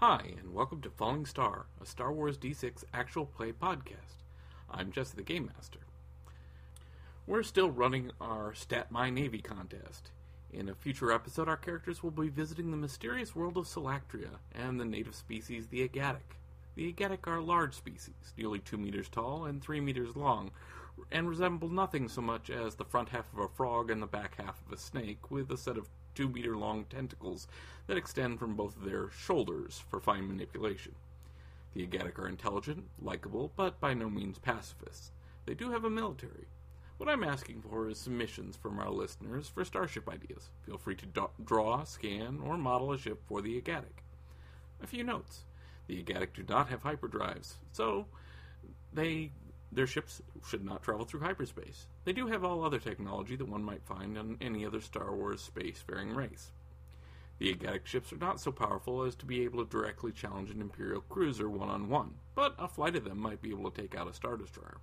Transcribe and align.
Hi, 0.00 0.34
and 0.38 0.52
welcome 0.52 0.82
to 0.82 0.90
Falling 0.90 1.24
Star, 1.24 1.68
a 1.80 1.86
Star 1.86 2.12
Wars 2.12 2.36
D6 2.36 2.84
actual 2.92 3.24
play 3.24 3.52
podcast. 3.52 4.24
I'm 4.70 4.92
Jesse 4.92 5.16
the 5.16 5.22
Game 5.22 5.50
Master. 5.56 5.78
We're 7.26 7.42
still 7.42 7.70
running 7.70 8.10
our 8.20 8.52
Stat 8.52 8.92
My 8.92 9.08
Navy 9.08 9.38
contest. 9.38 10.10
In 10.52 10.68
a 10.68 10.74
future 10.74 11.10
episode, 11.10 11.48
our 11.48 11.56
characters 11.56 12.02
will 12.02 12.10
be 12.10 12.28
visiting 12.28 12.70
the 12.70 12.76
mysterious 12.76 13.34
world 13.34 13.56
of 13.56 13.64
Salactria 13.64 14.32
and 14.54 14.78
the 14.78 14.84
native 14.84 15.14
species, 15.14 15.68
the 15.68 15.88
Agatic. 15.88 16.36
The 16.74 16.92
Agatic 16.92 17.26
are 17.26 17.40
large 17.40 17.74
species, 17.74 18.34
nearly 18.36 18.58
2 18.58 18.76
meters 18.76 19.08
tall 19.08 19.46
and 19.46 19.62
3 19.62 19.80
meters 19.80 20.14
long, 20.14 20.50
and 21.10 21.26
resemble 21.26 21.70
nothing 21.70 22.10
so 22.10 22.20
much 22.20 22.50
as 22.50 22.74
the 22.74 22.84
front 22.84 23.08
half 23.08 23.32
of 23.32 23.38
a 23.38 23.48
frog 23.48 23.90
and 23.90 24.02
the 24.02 24.06
back 24.06 24.36
half 24.36 24.60
of 24.66 24.74
a 24.74 24.76
snake, 24.76 25.30
with 25.30 25.50
a 25.50 25.56
set 25.56 25.78
of 25.78 25.88
2 26.16 26.28
meter 26.28 26.56
long 26.56 26.84
tentacles 26.86 27.46
that 27.86 27.96
extend 27.96 28.38
from 28.38 28.56
both 28.56 28.76
of 28.76 28.84
their 28.84 29.10
shoulders 29.10 29.84
for 29.88 30.00
fine 30.00 30.26
manipulation. 30.26 30.96
The 31.74 31.86
Agatic 31.86 32.18
are 32.18 32.26
intelligent, 32.26 32.88
likable, 33.00 33.52
but 33.54 33.78
by 33.78 33.94
no 33.94 34.08
means 34.10 34.38
pacifists. 34.38 35.12
They 35.44 35.54
do 35.54 35.70
have 35.70 35.84
a 35.84 35.90
military. 35.90 36.48
What 36.96 37.10
I'm 37.10 37.22
asking 37.22 37.60
for 37.60 37.88
is 37.88 37.98
submissions 37.98 38.56
from 38.56 38.78
our 38.78 38.90
listeners 38.90 39.48
for 39.48 39.64
starship 39.64 40.08
ideas. 40.08 40.48
Feel 40.64 40.78
free 40.78 40.96
to 40.96 41.06
do- 41.06 41.30
draw, 41.44 41.84
scan, 41.84 42.40
or 42.42 42.56
model 42.56 42.92
a 42.92 42.98
ship 42.98 43.20
for 43.26 43.42
the 43.42 43.60
Agatic. 43.60 44.02
A 44.82 44.86
few 44.86 45.04
notes. 45.04 45.44
The 45.86 46.02
Agatic 46.02 46.32
do 46.32 46.44
not 46.48 46.70
have 46.70 46.82
hyperdrives, 46.82 47.56
so 47.72 48.06
they 48.92 49.32
their 49.72 49.86
ships 49.86 50.22
should 50.46 50.64
not 50.64 50.82
travel 50.82 51.04
through 51.04 51.20
hyperspace. 51.20 51.86
They 52.04 52.12
do 52.12 52.26
have 52.28 52.44
all 52.44 52.64
other 52.64 52.78
technology 52.78 53.36
that 53.36 53.48
one 53.48 53.62
might 53.62 53.84
find 53.84 54.16
on 54.16 54.38
any 54.40 54.64
other 54.64 54.80
Star 54.80 55.14
Wars 55.14 55.50
spacefaring 55.54 56.14
race. 56.14 56.52
The 57.38 57.54
Agatic 57.54 57.84
ships 57.84 58.12
are 58.12 58.18
not 58.18 58.40
so 58.40 58.50
powerful 58.50 59.02
as 59.02 59.14
to 59.16 59.26
be 59.26 59.42
able 59.44 59.62
to 59.62 59.70
directly 59.70 60.12
challenge 60.12 60.50
an 60.50 60.62
Imperial 60.62 61.02
cruiser 61.02 61.50
one 61.50 61.68
on 61.68 61.90
one, 61.90 62.14
but 62.34 62.54
a 62.58 62.68
flight 62.68 62.96
of 62.96 63.04
them 63.04 63.18
might 63.18 63.42
be 63.42 63.50
able 63.50 63.70
to 63.70 63.82
take 63.82 63.94
out 63.94 64.08
a 64.08 64.14
Star 64.14 64.36
Destroyer. 64.36 64.78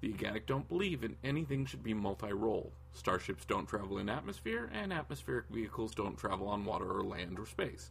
The 0.00 0.12
Agatic 0.12 0.46
don't 0.46 0.68
believe 0.68 1.02
in 1.02 1.16
anything 1.24 1.64
should 1.64 1.82
be 1.82 1.94
multi 1.94 2.32
role. 2.32 2.72
Starships 2.92 3.44
don't 3.44 3.66
travel 3.66 3.98
in 3.98 4.08
atmosphere, 4.08 4.70
and 4.72 4.92
atmospheric 4.92 5.46
vehicles 5.48 5.94
don't 5.94 6.18
travel 6.18 6.48
on 6.48 6.64
water 6.64 6.90
or 6.90 7.02
land 7.02 7.38
or 7.38 7.46
space. 7.46 7.90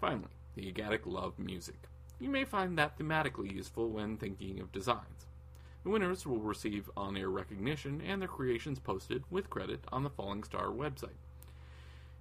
Finally, 0.00 0.32
the 0.54 0.72
Agatic 0.72 1.00
love 1.04 1.38
music. 1.38 1.88
You 2.22 2.28
may 2.28 2.44
find 2.44 2.78
that 2.78 2.96
thematically 2.96 3.52
useful 3.52 3.90
when 3.90 4.16
thinking 4.16 4.60
of 4.60 4.70
designs. 4.70 5.26
The 5.82 5.90
winners 5.90 6.24
will 6.24 6.38
receive 6.38 6.88
on 6.96 7.16
air 7.16 7.28
recognition 7.28 8.00
and 8.00 8.22
their 8.22 8.28
creations 8.28 8.78
posted 8.78 9.24
with 9.28 9.50
credit 9.50 9.80
on 9.90 10.04
the 10.04 10.10
Falling 10.10 10.44
Star 10.44 10.66
website. 10.66 11.18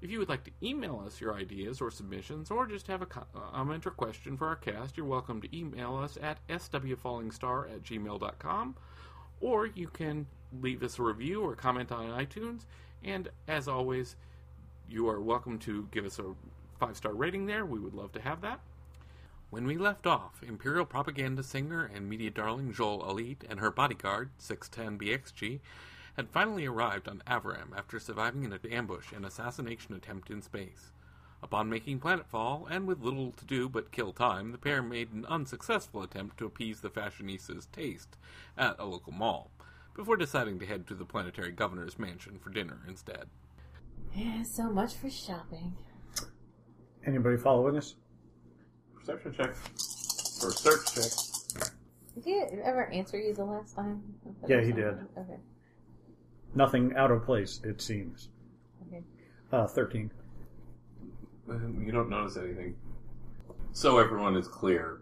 If 0.02 0.10
you 0.10 0.18
would 0.18 0.28
like 0.28 0.44
to 0.46 0.52
email 0.64 1.04
us 1.06 1.22
your 1.22 1.36
ideas 1.36 1.82
or 1.82 1.92
submissions, 1.92 2.50
or 2.50 2.66
just 2.66 2.88
have 2.88 3.04
a 3.04 3.06
uh, 3.06 3.52
comment 3.52 3.86
or 3.86 3.92
question 3.92 4.38
for 4.38 4.48
our 4.48 4.56
cast, 4.56 4.98
you're 4.98 5.06
welcome 5.06 5.40
to 5.40 5.56
email 5.56 5.96
us 5.96 6.18
at 6.20 6.40
swfallingstar 6.48 7.72
at 7.72 7.84
gmail.com, 7.84 8.76
or 9.40 9.68
you 9.68 9.88
can 9.88 10.26
leave 10.64 10.82
us 10.82 10.98
a 10.98 11.04
review 11.04 11.44
or 11.44 11.56
comment 11.56 11.92
on 11.92 12.10
iTunes. 12.10 12.62
And 13.04 13.30
as 13.48 13.68
always, 13.68 14.16
you 14.90 15.08
are 15.10 15.22
welcome 15.22 15.60
to 15.60 15.88
give 15.92 16.06
us 16.06 16.18
a 16.18 16.34
five 16.80 16.98
star 16.98 17.14
rating 17.14 17.46
there. 17.46 17.68
We 17.68 17.78
would 17.78 17.94
love 17.94 18.14
to 18.14 18.22
have 18.22 18.42
that. 18.42 18.62
When 19.52 19.68
we 19.68 19.78
left 19.78 20.08
off, 20.08 20.42
Imperial 20.42 20.86
propaganda 20.86 21.44
singer 21.44 21.84
and 21.94 22.10
media 22.10 22.30
darling 22.30 22.72
Joel 22.72 23.10
Elite 23.10 23.44
and 23.50 23.60
her 23.60 23.70
bodyguard, 23.70 24.30
610BXG, 24.40 25.60
had 26.16 26.30
finally 26.30 26.66
arrived 26.66 27.10
on 27.10 27.22
Avaram 27.28 27.76
after 27.76 28.00
surviving 28.00 28.46
an 28.46 28.58
ambush 28.72 29.12
and 29.12 29.26
assassination 29.26 29.94
attempt 29.94 30.30
in 30.30 30.42
space. 30.42 30.94
Upon 31.44 31.70
making 31.70 32.00
planetfall, 32.00 32.66
and 32.70 32.88
with 32.88 33.04
little 33.04 33.34
to 33.34 33.44
do 33.44 33.68
but 33.68 33.92
kill 33.92 34.14
time, 34.14 34.54
the 34.54 34.58
pair 34.58 34.82
made 34.82 35.12
an 35.12 35.26
unsuccessful 35.26 36.02
attempt 36.02 36.38
to 36.38 36.46
appease 36.46 36.80
the 36.80 36.90
fashionistas' 36.90 37.70
taste 37.74 38.16
at 38.58 38.80
a 38.80 38.86
local 38.86 39.12
mall, 39.12 39.52
before 39.94 40.16
deciding 40.16 40.60
to 40.60 40.66
head 40.66 40.88
to 40.88 40.96
the 40.96 41.04
planetary 41.04 41.52
governor's 41.52 42.00
mansion 42.00 42.40
for 42.40 42.52
dinner 42.52 42.80
instead. 42.88 43.28
Yeah, 44.16 44.44
so 44.44 44.70
much 44.70 44.94
for 44.96 45.10
shopping. 45.10 45.76
Anybody 47.06 47.36
following 47.36 47.76
us? 47.76 47.96
Perception 49.06 49.34
check. 49.34 49.50
Or 50.44 50.52
search 50.52 50.94
check. 50.96 51.70
Did 52.16 52.24
he 52.24 52.34
ever 52.64 52.88
answer 52.92 53.20
you 53.20 53.34
the 53.34 53.44
last 53.44 53.76
time? 53.76 54.02
Yeah, 54.48 54.62
he 54.62 54.72
did. 54.72 54.96
Okay. 55.18 55.38
Nothing 56.54 56.94
out 56.96 57.12
of 57.12 57.24
place, 57.24 57.62
it 57.64 57.82
seems. 57.82 58.30
Okay. 58.88 59.04
Uh, 59.52 59.66
13. 59.68 60.12
You 61.48 61.92
don't 61.92 62.10
notice 62.10 62.38
anything. 62.38 62.76
So 63.72 63.98
everyone 63.98 64.36
is 64.36 64.48
clear. 64.48 65.00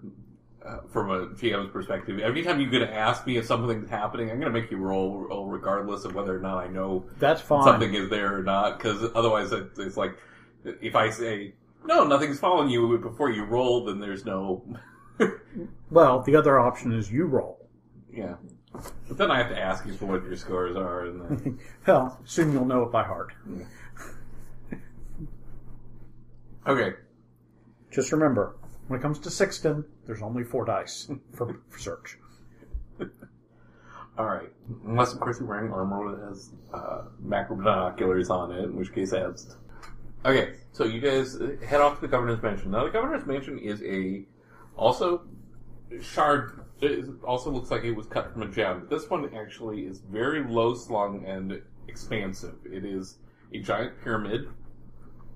Uh, 0.66 0.82
from 0.92 1.10
a 1.10 1.28
GM's 1.28 1.72
perspective, 1.72 2.20
every 2.20 2.44
time 2.44 2.60
you're 2.60 2.70
going 2.70 2.86
to 2.86 2.94
ask 2.94 3.26
me 3.26 3.38
if 3.38 3.46
something's 3.46 3.90
happening, 3.90 4.30
I'm 4.30 4.40
going 4.40 4.54
to 4.54 4.60
make 4.60 4.70
you 4.70 4.78
roll, 4.78 5.18
roll 5.18 5.48
regardless 5.48 6.04
of 6.04 6.16
whether 6.16 6.36
or 6.36 6.42
not 6.42 6.58
I 6.58 6.68
know 6.68 7.06
That's 7.18 7.40
fine. 7.42 7.64
something 7.64 7.94
is 7.94 8.10
there 8.10 8.36
or 8.38 8.44
not. 8.44 8.78
Because 8.78 9.10
otherwise, 9.16 9.52
it, 9.54 9.70
it's 9.78 9.96
like 9.98 10.18
if 10.66 10.96
I 10.96 11.10
say 11.10 11.54
no, 11.90 12.04
nothing's 12.06 12.40
following 12.40 12.70
you 12.70 12.98
before 13.00 13.32
you 13.32 13.44
roll, 13.44 13.84
then 13.86 14.00
there's 14.00 14.24
no. 14.26 14.64
Well, 15.92 16.22
the 16.22 16.36
other 16.36 16.60
option 16.60 16.94
is 16.94 17.12
you 17.12 17.26
roll. 17.26 17.68
yeah. 18.14 18.36
But 19.08 19.18
then 19.18 19.32
I 19.32 19.40
have 19.40 19.50
to 19.50 19.60
ask 19.60 19.86
you 19.88 19.94
for 19.94 20.06
what 20.06 20.24
your 20.24 20.36
scores 20.36 20.76
are, 20.76 21.06
and 21.08 21.22
then, 21.22 21.60
Well, 21.88 22.20
soon 22.26 22.54
you'll 22.54 22.66
know 22.66 22.84
it 22.84 22.92
by 22.92 23.04
heart. 23.04 23.34
okay. 26.68 26.92
Just 27.92 28.12
remember, 28.12 28.56
when 28.88 29.00
it 29.00 29.04
comes 29.04 29.18
to 29.20 29.32
Sixton, 29.32 29.84
there's 30.06 30.22
only 30.22 30.44
four 30.44 30.64
dice 30.64 31.10
for, 31.34 31.60
for 31.70 31.80
search. 31.80 32.20
All 34.20 34.26
right. 34.26 34.50
Unless, 34.86 35.14
of 35.14 35.20
course, 35.22 35.40
you're 35.40 35.50
wearing 35.50 35.72
armor 35.72 36.16
that 36.16 36.30
has 36.30 36.52
uh, 36.72 37.06
macro 37.20 37.56
binoculars 37.56 38.30
on 38.30 38.52
it, 38.52 38.66
in 38.66 38.76
which 38.76 38.94
case 38.94 39.12
adds. 39.12 39.58
Okay, 40.26 40.56
so 40.74 40.84
you 40.84 41.00
guys 41.00 41.38
head 41.66 41.80
off 41.80 41.96
to 41.96 42.02
the 42.02 42.08
governor's 42.10 42.42
mansion. 42.44 42.72
Now, 42.72 42.84
the 42.84 42.90
governor's 42.90 43.26
mansion 43.26 43.58
is 43.58 43.82
a 43.84 44.26
also 44.76 45.22
shard. 46.02 46.66
It 46.82 47.06
also 47.24 47.50
looks 47.50 47.72
like 47.72 47.86
it 47.86 47.92
was 47.92 48.06
cut 48.06 48.34
from 48.34 48.42
a 48.42 48.48
gem. 48.50 48.88
This 48.90 49.10
one 49.10 49.34
actually 49.34 49.86
is 49.86 50.00
very 50.00 50.44
low 50.44 50.76
slung 50.76 51.26
and 51.26 51.62
expansive. 51.88 52.56
It 52.66 52.84
is 52.84 53.20
a 53.54 53.60
giant 53.60 54.02
pyramid 54.04 54.50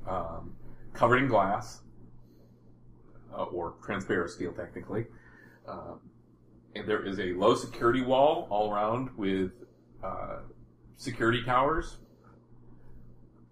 um, 0.06 0.54
covered 0.94 1.18
in 1.18 1.28
glass 1.30 1.80
uh, 3.34 3.44
or 3.44 3.76
transparent 3.86 4.32
steel, 4.32 4.52
technically. 4.52 5.06
Um, 5.66 6.02
and 6.76 6.86
there 6.88 7.06
is 7.06 7.20
a 7.20 7.32
low 7.34 7.56
security 7.56 8.02
wall 8.02 8.48
all 8.50 8.70
around 8.70 9.12
with 9.16 9.52
uh, 10.04 10.40
security 10.98 11.42
towers 11.44 12.00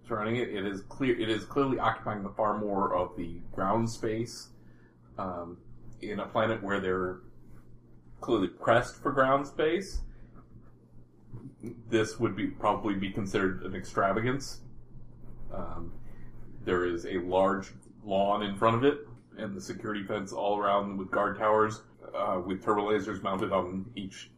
surrounding 0.08 0.38
it. 0.38 0.50
It 0.50 0.66
is 0.66 0.82
clear. 0.82 1.20
It 1.20 1.30
is 1.30 1.46
clearly 1.46 1.80
occupying 1.80 2.24
the 2.24 2.30
far 2.30 2.58
more 2.58 2.96
of 2.96 3.16
the 3.18 3.40
ground 3.54 3.90
space 3.90 4.50
um, 5.18 5.58
in 6.02 6.20
a 6.20 6.26
planet 6.26 6.62
where 6.62 6.80
they're 6.80 7.20
clearly 8.20 8.48
pressed 8.48 8.96
for 9.02 9.12
ground 9.12 9.48
space. 9.48 10.02
This 11.90 12.20
would 12.20 12.36
be 12.36 12.48
probably 12.48 12.96
be 12.96 13.12
considered 13.12 13.64
an 13.64 13.76
extravagance. 13.76 14.62
Um, 15.54 15.92
there 16.64 16.86
is 16.86 17.06
a 17.06 17.18
large 17.20 17.72
lawn 18.04 18.44
in 18.44 18.56
front 18.56 18.78
of 18.78 18.84
it, 18.84 19.08
and 19.38 19.56
the 19.56 19.62
security 19.62 20.04
fence 20.04 20.32
all 20.32 20.58
around 20.58 20.98
with 20.98 21.12
guard 21.12 21.38
towers 21.38 21.82
uh, 22.16 22.42
with 22.46 22.64
turbo 22.64 22.90
lasers 22.90 23.22
mounted 23.22 23.52
on 23.52 23.86
each 23.96 24.32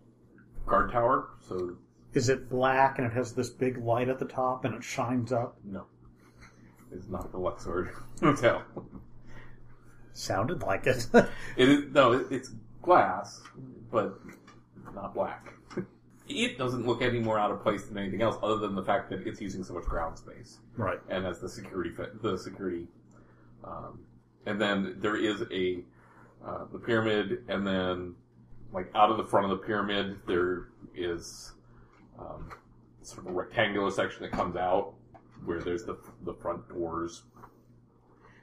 guard 0.66 0.92
tower. 0.92 1.30
So 1.48 1.76
Is 2.14 2.30
it 2.30 2.50
black 2.50 3.00
and 3.00 3.08
it 3.08 3.14
has 3.14 3.34
this 3.34 3.50
big 3.50 3.78
light 3.78 4.10
at 4.10 4.20
the 4.20 4.26
top 4.26 4.66
and 4.66 4.76
it 4.76 4.84
shines 4.84 5.32
up? 5.32 5.58
no, 5.64 5.86
it's 6.92 7.10
not 7.10 7.32
the 7.32 7.38
Luxor 7.38 7.92
Hotel. 8.22 8.64
Sounded 10.14 10.62
like 10.62 10.86
it. 10.86 11.08
It 11.58 11.70
is 11.70 11.92
no, 11.92 12.14
it, 12.14 12.28
it's 12.30 12.52
glass, 12.82 13.42
but 13.92 14.20
not 14.94 15.14
black. 15.14 15.54
It 16.28 16.58
doesn't 16.58 16.86
look 16.86 17.02
any 17.02 17.20
more 17.20 17.38
out 17.38 17.52
of 17.52 17.62
place 17.62 17.86
than 17.86 17.98
anything 17.98 18.22
else, 18.22 18.38
other 18.42 18.58
than 18.58 18.76
the 18.76 18.84
fact 18.84 19.10
that 19.10 19.28
it's 19.28 19.42
using 19.42 19.64
so 19.64 19.74
much 19.74 19.84
ground 19.84 20.18
space, 20.18 20.60
right. 20.78 21.00
and 21.10 21.26
as 21.26 21.40
the 21.40 21.50
security 21.50 21.92
the 22.22 22.38
security, 22.38 22.88
um, 23.64 24.00
and 24.46 24.62
then 24.62 24.96
there 25.00 25.18
is 25.18 25.44
a 25.52 25.84
uh, 26.46 26.66
the 26.72 26.80
pyramid, 26.80 27.44
and 27.50 27.66
then 27.68 28.16
like 28.72 28.90
out 28.96 29.10
of 29.10 29.18
the 29.18 29.26
front 29.26 29.52
of 29.52 29.60
the 29.60 29.66
pyramid 29.66 30.20
there 30.28 30.70
is 30.96 31.53
um, 32.24 32.50
sort 33.02 33.26
of 33.26 33.32
a 33.32 33.36
rectangular 33.36 33.92
section 33.92 34.24
that 34.24 34.32
comes 34.32 34.56
out 34.56 34.94
where 35.46 35.60
there's 35.60 35.84
the 35.84 35.98
the 36.24 36.34
front 36.34 36.68
doors, 36.70 37.24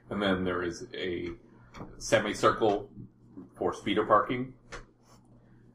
and 0.09 0.21
then 0.21 0.43
there 0.43 0.63
is 0.63 0.85
a 0.93 1.29
semicircle 1.97 2.89
for 3.55 3.73
speeder 3.73 4.05
parking. 4.05 4.53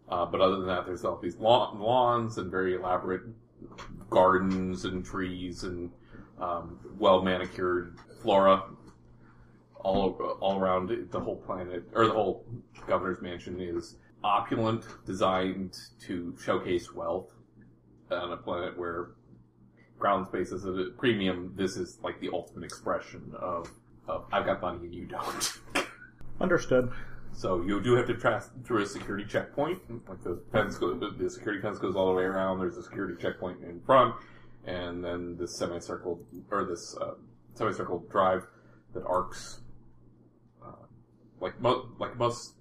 Uh, 0.08 0.24
but 0.24 0.40
other 0.40 0.58
than 0.58 0.66
that, 0.66 0.86
there's 0.86 1.04
all 1.04 1.18
these 1.20 1.36
lawn, 1.36 1.80
lawns 1.80 2.38
and 2.38 2.48
very 2.48 2.76
elaborate 2.76 3.22
gardens 4.08 4.84
and 4.84 5.04
trees 5.04 5.64
and 5.64 5.90
um, 6.40 6.78
well 6.98 7.22
manicured 7.22 7.98
flora 8.22 8.62
all 9.80 10.12
all 10.40 10.58
around 10.60 10.90
the 11.10 11.20
whole 11.20 11.36
planet 11.36 11.84
or 11.94 12.06
the 12.06 12.12
whole 12.12 12.44
governor's 12.86 13.20
mansion 13.20 13.60
is 13.60 13.96
opulent, 14.22 14.84
designed 15.04 15.76
to 16.00 16.36
showcase 16.42 16.92
wealth 16.92 17.35
on 18.10 18.32
a 18.32 18.36
planet 18.36 18.78
where 18.78 19.08
ground 19.98 20.26
space 20.26 20.52
is 20.52 20.64
a 20.64 20.90
premium. 20.98 21.52
This 21.56 21.76
is 21.76 21.98
like 22.02 22.20
the 22.20 22.30
ultimate 22.32 22.64
expression 22.64 23.32
of, 23.38 23.70
of 24.08 24.26
I've 24.32 24.46
got 24.46 24.60
money 24.60 24.78
and 24.84 24.94
you 24.94 25.06
don't. 25.06 25.58
Understood. 26.40 26.92
So 27.32 27.62
you 27.62 27.82
do 27.82 27.94
have 27.94 28.06
to 28.06 28.14
pass 28.14 28.50
through 28.64 28.82
a 28.82 28.86
security 28.86 29.24
checkpoint. 29.24 29.80
Like 30.08 30.22
the 30.22 30.40
fence, 30.52 30.76
go, 30.76 30.94
the, 30.94 31.10
the 31.10 31.28
security 31.28 31.60
fence 31.60 31.78
goes 31.78 31.94
all 31.94 32.08
the 32.08 32.14
way 32.14 32.24
around. 32.24 32.60
There's 32.60 32.76
a 32.78 32.82
security 32.82 33.14
checkpoint 33.20 33.62
in 33.62 33.80
front, 33.82 34.14
and 34.64 35.04
then 35.04 35.36
this 35.38 35.56
semicircle 35.56 36.18
or 36.50 36.64
this 36.64 36.96
uh, 36.96 37.14
semicircle 37.54 38.04
drive 38.10 38.46
that 38.94 39.04
arcs, 39.04 39.60
uh, 40.64 40.86
like 41.40 41.60
mo- 41.60 41.88
like 41.98 42.16
most 42.16 42.54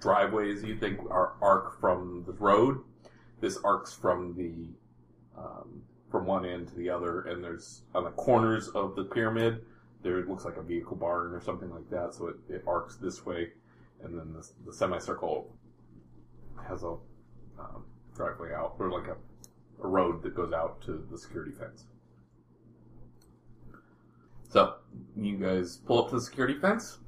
driveways 0.00 0.62
you 0.62 0.76
think 0.76 1.00
are 1.10 1.32
arc 1.40 1.80
from 1.80 2.24
the 2.26 2.32
road. 2.32 2.80
This 3.40 3.58
arcs 3.64 3.92
from 3.92 4.34
the 4.36 5.40
um, 5.40 5.82
from 6.10 6.26
one 6.26 6.46
end 6.46 6.68
to 6.68 6.74
the 6.74 6.88
other, 6.88 7.22
and 7.22 7.42
there's 7.42 7.82
on 7.94 8.04
the 8.04 8.10
corners 8.10 8.68
of 8.68 8.94
the 8.96 9.04
pyramid. 9.04 9.64
There 10.02 10.24
looks 10.26 10.44
like 10.44 10.56
a 10.56 10.62
vehicle 10.62 10.96
barn 10.96 11.32
or 11.32 11.40
something 11.40 11.70
like 11.70 11.88
that, 11.90 12.14
so 12.14 12.28
it, 12.28 12.36
it 12.48 12.64
arcs 12.66 12.96
this 12.96 13.24
way 13.24 13.48
and 14.04 14.18
then 14.18 14.32
the, 14.32 14.46
the 14.66 14.72
semicircle 14.72 15.50
has 16.68 16.82
a 16.82 16.96
um, 17.58 17.84
driveway 18.14 18.52
out, 18.52 18.74
or 18.78 18.90
like 18.90 19.08
a, 19.08 19.16
a 19.82 19.88
road 19.88 20.22
that 20.22 20.34
goes 20.34 20.52
out 20.52 20.80
to 20.82 21.06
the 21.10 21.18
security 21.18 21.52
fence. 21.52 21.84
So 24.50 24.74
you 25.16 25.36
guys 25.36 25.78
pull 25.78 26.04
up 26.04 26.10
to 26.10 26.16
the 26.16 26.20
security 26.20 26.58
fence, 26.58 26.98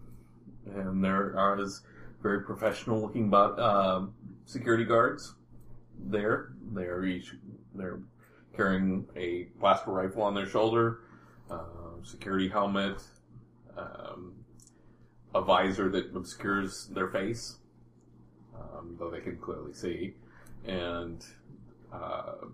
and 0.66 1.04
there 1.04 1.38
are 1.38 1.60
is 1.60 1.82
very 2.22 2.42
professional 2.42 3.00
looking 3.00 3.30
but 3.30 3.58
um, 3.58 4.14
security 4.46 4.84
guards 4.84 5.34
there. 5.98 6.52
They're 6.72 7.04
each 7.04 7.34
they're 7.74 8.00
carrying 8.54 9.06
a 9.16 9.48
blaster 9.60 9.90
rifle 9.90 10.22
on 10.22 10.34
their 10.34 10.46
shoulder, 10.46 11.00
uh, 11.50 12.02
security 12.02 12.48
helmet, 12.48 13.02
um, 13.76 14.32
a 15.34 15.42
visor 15.42 15.90
that 15.90 16.14
obscures 16.16 16.86
their 16.88 17.08
face, 17.08 17.58
um, 18.54 18.96
though 18.98 19.10
they 19.10 19.20
can 19.20 19.36
clearly 19.36 19.74
see, 19.74 20.14
and 20.64 21.24
uh, 21.92 22.46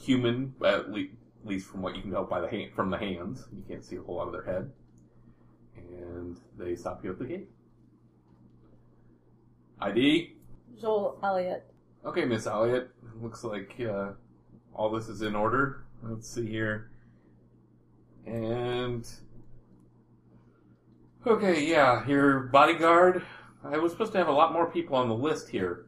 human, 0.00 0.54
at 0.64 0.90
le- 0.90 1.04
least 1.44 1.68
from 1.68 1.82
what 1.82 1.94
you 1.94 2.02
can 2.02 2.10
tell 2.10 2.24
by 2.24 2.40
the 2.40 2.48
hand, 2.48 2.72
from 2.74 2.90
the 2.90 2.98
hands. 2.98 3.44
You 3.54 3.62
can't 3.68 3.84
see 3.84 3.96
a 3.96 4.02
whole 4.02 4.16
lot 4.16 4.26
of 4.26 4.32
their 4.32 4.44
head, 4.44 4.70
and 5.76 6.38
they 6.56 6.74
stop 6.74 7.04
you 7.04 7.10
at 7.10 7.18
the 7.18 7.26
gate. 7.26 7.50
ID. 9.80 10.36
Joel 10.80 11.18
Elliott. 11.22 11.73
Okay, 12.06 12.26
Miss 12.26 12.46
Elliott. 12.46 12.90
Looks 13.22 13.44
like 13.44 13.80
uh, 13.80 14.10
all 14.74 14.90
this 14.90 15.08
is 15.08 15.22
in 15.22 15.34
order. 15.34 15.84
Let's 16.02 16.28
see 16.28 16.46
here. 16.46 16.90
And 18.26 19.08
okay, 21.26 21.64
yeah, 21.64 22.06
your 22.06 22.40
bodyguard. 22.40 23.22
I 23.64 23.78
was 23.78 23.92
supposed 23.92 24.12
to 24.12 24.18
have 24.18 24.28
a 24.28 24.32
lot 24.32 24.52
more 24.52 24.70
people 24.70 24.96
on 24.96 25.08
the 25.08 25.14
list 25.14 25.48
here. 25.48 25.86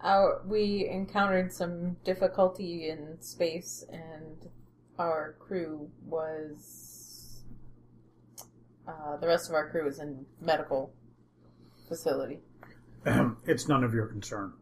Our, 0.00 0.40
we 0.46 0.88
encountered 0.90 1.52
some 1.52 1.96
difficulty 2.02 2.88
in 2.88 3.20
space, 3.20 3.84
and 3.90 4.50
our 4.98 5.36
crew 5.38 5.90
was. 6.06 7.42
Uh, 8.88 9.18
the 9.18 9.26
rest 9.26 9.50
of 9.50 9.54
our 9.54 9.70
crew 9.70 9.86
is 9.86 9.98
in 9.98 10.24
medical 10.40 10.94
facility. 11.88 12.40
it's 13.46 13.68
none 13.68 13.84
of 13.84 13.92
your 13.92 14.06
concern. 14.06 14.52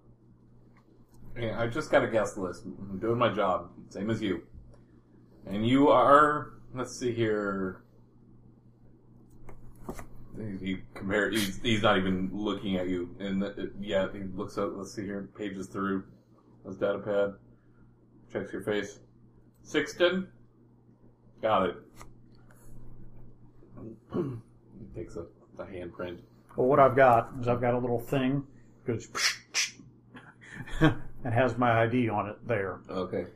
Yeah, 1.39 1.61
I 1.61 1.67
just 1.67 1.91
got 1.91 2.05
a 2.05 2.09
guest 2.09 2.37
list. 2.37 2.65
I'm 2.65 2.99
doing 2.99 3.19
my 3.19 3.33
job, 3.33 3.71
same 3.89 4.11
as 4.11 4.21
you. 4.21 4.43
And 5.47 5.67
you 5.67 5.89
are. 5.89 6.55
Let's 6.75 6.99
see 6.99 7.13
here. 7.13 7.83
He 10.61 10.79
compare. 10.95 11.31
He's, 11.31 11.61
he's 11.63 11.83
not 11.83 11.99
even 11.99 12.31
looking 12.33 12.77
at 12.77 12.89
you, 12.89 13.15
and 13.21 13.45
uh, 13.45 13.51
yeah, 13.81 14.09
he 14.13 14.21
looks 14.35 14.57
up. 14.57 14.73
Let's 14.75 14.95
see 14.95 15.05
here. 15.05 15.29
Pages 15.37 15.67
through 15.67 16.05
his 16.67 16.77
data 16.77 16.99
pad. 16.99 17.35
Checks 18.33 18.53
your 18.53 18.63
face. 18.63 18.99
Sixton. 19.63 20.27
Got 21.43 21.71
it. 21.71 21.77
he 24.15 25.01
takes 25.01 25.17
a, 25.17 25.27
a 25.59 25.65
handprint. 25.65 26.19
Well, 26.57 26.67
what 26.67 26.79
I've 26.81 26.97
got 26.97 27.31
is 27.41 27.49
I've 27.49 27.61
got 27.61 27.75
a 27.75 27.79
little 27.79 27.99
thing 28.01 28.45
goes 28.87 29.09
and 30.81 31.33
has 31.35 31.57
my 31.57 31.83
ID 31.85 32.09
on 32.09 32.29
it 32.29 32.37
there. 32.47 32.81
Okay. 32.91 33.27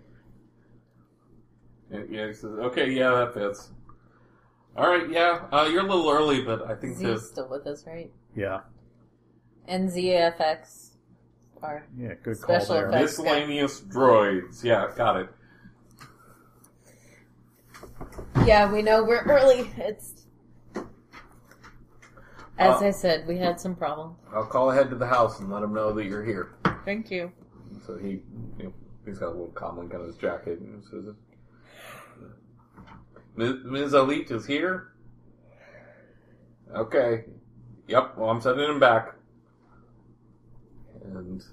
Yeah, 1.90 2.00
yeah, 2.10 2.26
he 2.26 2.32
says, 2.34 2.50
okay, 2.58 2.90
yeah, 2.90 3.10
that 3.10 3.34
fits. 3.34 3.70
All 4.76 4.88
right, 4.88 5.08
yeah, 5.08 5.46
uh, 5.52 5.68
you're 5.70 5.86
a 5.86 5.88
little 5.88 6.10
early, 6.10 6.42
but 6.42 6.68
I 6.68 6.74
think 6.74 6.98
the 6.98 7.16
Z's 7.16 7.28
still 7.28 7.48
with 7.48 7.66
us, 7.66 7.86
right? 7.86 8.10
Yeah, 8.34 8.60
And 9.68 9.88
ZFX 9.88 10.90
are 11.62 11.86
yeah, 11.96 12.14
good 12.22 12.40
call 12.40 12.60
Special 12.60 12.74
there. 12.74 12.88
effects. 12.88 13.02
miscellaneous 13.18 13.80
droids. 13.82 14.62
Yeah, 14.64 14.88
got 14.96 15.16
it. 15.20 15.28
Yeah, 18.44 18.70
we 18.70 18.82
know 18.82 19.02
we're 19.04 19.22
early. 19.22 19.70
It's 19.78 20.25
as 22.58 22.82
Uh, 22.82 22.86
I 22.86 22.90
said, 22.90 23.26
we 23.26 23.36
had 23.38 23.60
some 23.60 23.74
problems. 23.74 24.16
I'll 24.32 24.46
call 24.46 24.70
ahead 24.70 24.90
to 24.90 24.96
the 24.96 25.06
house 25.06 25.40
and 25.40 25.50
let 25.50 25.62
him 25.62 25.74
know 25.74 25.92
that 25.92 26.04
you're 26.04 26.24
here. 26.24 26.54
Thank 26.84 27.10
you. 27.10 27.30
So 27.86 27.96
he, 27.96 28.22
you 28.58 28.64
know, 28.64 28.72
he's 29.04 29.18
got 29.18 29.28
a 29.28 29.30
little 29.30 29.48
comlink 29.54 29.94
on 29.94 30.06
his 30.06 30.16
jacket 30.16 30.60
and 30.60 30.84
says, 30.84 31.04
Ms. 33.36 33.54
Ms. 33.64 33.94
Elite 33.94 34.30
is 34.30 34.46
here. 34.46 34.92
Okay. 36.74 37.24
Yep. 37.88 38.16
Well, 38.16 38.30
I'm 38.30 38.40
sending 38.40 38.68
him 38.68 38.80
back. 38.80 39.14
And 41.04 41.44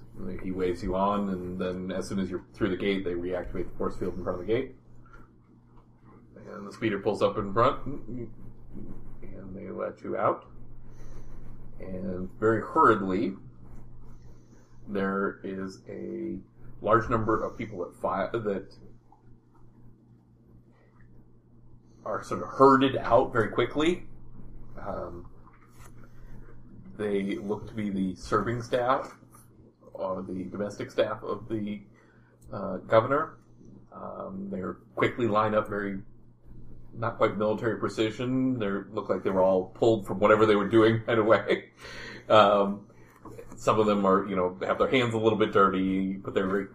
he 0.42 0.50
waves 0.50 0.82
you 0.82 0.96
on, 0.96 1.28
and 1.28 1.58
then 1.60 1.92
as 1.92 2.08
soon 2.08 2.18
as 2.18 2.28
you're 2.28 2.44
through 2.54 2.70
the 2.70 2.76
gate, 2.76 3.04
they 3.04 3.12
reactivate 3.12 3.70
the 3.70 3.76
force 3.78 3.96
field 3.96 4.16
in 4.16 4.24
front 4.24 4.40
of 4.40 4.46
the 4.46 4.52
gate. 4.52 4.74
And 6.52 6.66
the 6.66 6.72
speeder 6.72 6.98
pulls 6.98 7.22
up 7.22 7.38
in 7.38 7.52
front, 7.52 7.84
and 7.84 8.28
they 9.54 9.68
let 9.70 10.02
you 10.02 10.16
out. 10.16 10.46
And 11.80 12.30
very 12.38 12.60
hurriedly, 12.60 13.34
there 14.88 15.40
is 15.42 15.80
a 15.88 16.36
large 16.80 17.08
number 17.08 17.42
of 17.42 17.56
people 17.56 17.78
that 17.80 17.94
fi- 17.96 18.30
that 18.32 18.74
are 22.04 22.22
sort 22.22 22.42
of 22.42 22.48
herded 22.48 22.96
out 22.96 23.32
very 23.32 23.48
quickly. 23.48 24.04
Um, 24.80 25.26
they 26.96 27.36
look 27.36 27.66
to 27.68 27.74
be 27.74 27.90
the 27.90 28.14
serving 28.14 28.62
staff 28.62 29.16
or 29.94 30.22
the 30.22 30.44
domestic 30.44 30.90
staff 30.90 31.22
of 31.22 31.48
the 31.48 31.80
uh, 32.52 32.76
governor. 32.78 33.36
Um, 33.92 34.48
they're 34.50 34.74
quickly 34.94 35.26
line 35.26 35.54
up 35.54 35.68
very 35.68 36.00
not 36.96 37.16
quite 37.16 37.36
military 37.36 37.78
precision. 37.78 38.58
They 38.58 38.68
look 38.68 39.08
like 39.08 39.22
they 39.22 39.30
were 39.30 39.42
all 39.42 39.66
pulled 39.66 40.06
from 40.06 40.18
whatever 40.18 40.46
they 40.46 40.56
were 40.56 40.68
doing 40.68 41.02
right 41.06 41.18
away. 41.18 41.70
Um, 42.28 42.86
some 43.56 43.78
of 43.78 43.86
them 43.86 44.04
are, 44.04 44.26
you 44.26 44.36
know, 44.36 44.56
have 44.66 44.78
their 44.78 44.90
hands 44.90 45.14
a 45.14 45.18
little 45.18 45.38
bit 45.38 45.52
dirty, 45.52 46.14
but 46.14 46.34
they're 46.34 46.46
very. 46.46 46.66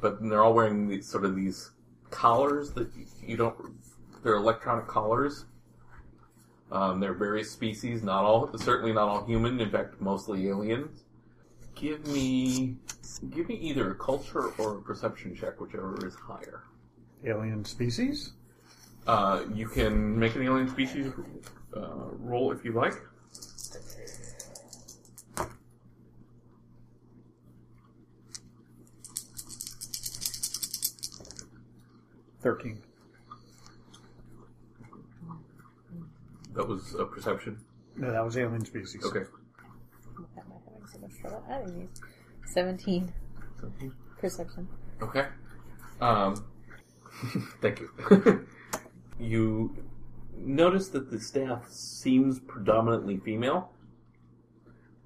But 0.00 0.22
they're 0.22 0.42
all 0.42 0.54
wearing 0.54 0.88
these 0.88 1.06
sort 1.06 1.24
of 1.24 1.34
these 1.34 1.70
collars 2.10 2.72
that 2.72 2.88
you 3.22 3.36
don't. 3.36 3.56
They're 4.22 4.34
electronic 4.34 4.86
collars. 4.86 5.46
Um, 6.70 7.00
they're 7.00 7.14
various 7.14 7.50
species, 7.50 8.02
not 8.02 8.24
all, 8.24 8.50
certainly 8.58 8.92
not 8.92 9.08
all 9.08 9.24
human. 9.24 9.58
In 9.60 9.70
fact, 9.70 10.00
mostly 10.00 10.48
aliens. 10.48 11.04
Give 11.74 12.06
me, 12.06 12.76
give 13.30 13.48
me 13.48 13.54
either 13.54 13.92
a 13.92 13.94
culture 13.94 14.50
or 14.58 14.78
a 14.78 14.82
perception 14.82 15.34
check, 15.34 15.60
whichever 15.60 16.06
is 16.06 16.14
higher. 16.14 16.64
Alien 17.24 17.64
species. 17.64 18.32
Uh, 19.08 19.42
you 19.54 19.66
can 19.66 20.18
make 20.18 20.36
an 20.36 20.42
alien 20.42 20.68
species 20.68 21.10
uh, 21.74 21.80
roll 22.18 22.52
if 22.52 22.62
you 22.62 22.72
like. 22.72 22.92
Thirteen. 32.42 32.82
That 36.52 36.68
was 36.68 36.94
a 36.94 37.06
perception. 37.06 37.58
No, 37.96 38.12
that 38.12 38.22
was 38.22 38.36
alien 38.36 38.62
species. 38.66 39.02
Okay. 39.06 39.20
Why 40.34 40.42
am 40.42 40.52
I 40.52 40.70
having 40.70 40.86
so 40.86 40.98
much 40.98 41.18
trouble 41.18 41.44
adding 41.50 41.78
these? 41.78 42.52
Seventeen 42.52 43.10
perception. 44.18 44.68
Okay. 45.00 45.26
Um, 45.98 46.44
thank 47.62 47.80
you. 47.80 48.46
you 49.18 49.76
notice 50.36 50.88
that 50.88 51.10
the 51.10 51.20
staff 51.20 51.68
seems 51.68 52.38
predominantly 52.38 53.18
female 53.18 53.72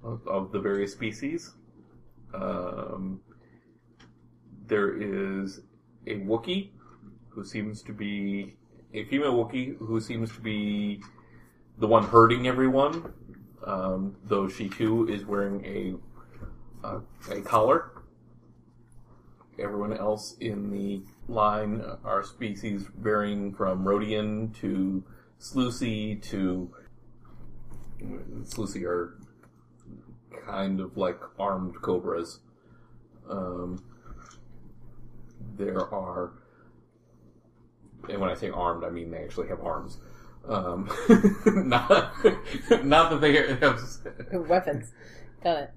of, 0.03 0.51
the 0.51 0.59
various 0.59 0.91
species. 0.91 1.53
Um, 2.33 3.21
there 4.67 4.95
is 4.95 5.61
a 6.07 6.15
Wookiee 6.19 6.71
who 7.29 7.43
seems 7.45 7.81
to 7.83 7.93
be 7.93 8.55
a 8.93 9.05
female 9.05 9.33
Wookiee 9.33 9.77
who 9.77 9.99
seems 9.99 10.31
to 10.33 10.41
be 10.41 11.01
the 11.77 11.87
one 11.87 12.03
hurting 12.03 12.47
everyone, 12.47 13.13
um, 13.65 14.15
though 14.25 14.47
she 14.47 14.69
too 14.69 15.07
is 15.07 15.25
wearing 15.25 15.65
a 15.65 16.87
uh, 16.87 16.99
a 17.31 17.41
collar. 17.41 17.91
Everyone 19.57 19.93
else 19.93 20.35
in 20.39 20.71
the 20.71 21.01
line 21.27 21.83
are 22.03 22.23
species 22.23 22.85
varying 22.97 23.53
from 23.53 23.85
Rodian 23.85 24.53
to 24.59 25.03
Sluissi 25.39 26.21
to 26.29 26.69
Sluissi 28.01 28.83
are 28.83 29.17
kind 30.45 30.79
of 30.79 30.97
like 30.97 31.19
armed 31.39 31.81
cobras. 31.81 32.39
Um, 33.29 33.83
there 35.57 35.81
are, 35.93 36.33
and 38.09 38.19
when 38.19 38.29
I 38.29 38.33
say 38.33 38.49
armed, 38.49 38.83
I 38.83 38.89
mean 38.89 39.11
they 39.11 39.23
actually 39.23 39.47
have 39.47 39.61
arms. 39.61 39.97
Um, 40.47 40.89
not, 41.45 42.13
not 42.83 43.09
that 43.11 43.21
they 43.21 43.55
have. 43.55 43.79
Weapons. 44.49 44.91
Got 45.43 45.57
it. 45.57 45.71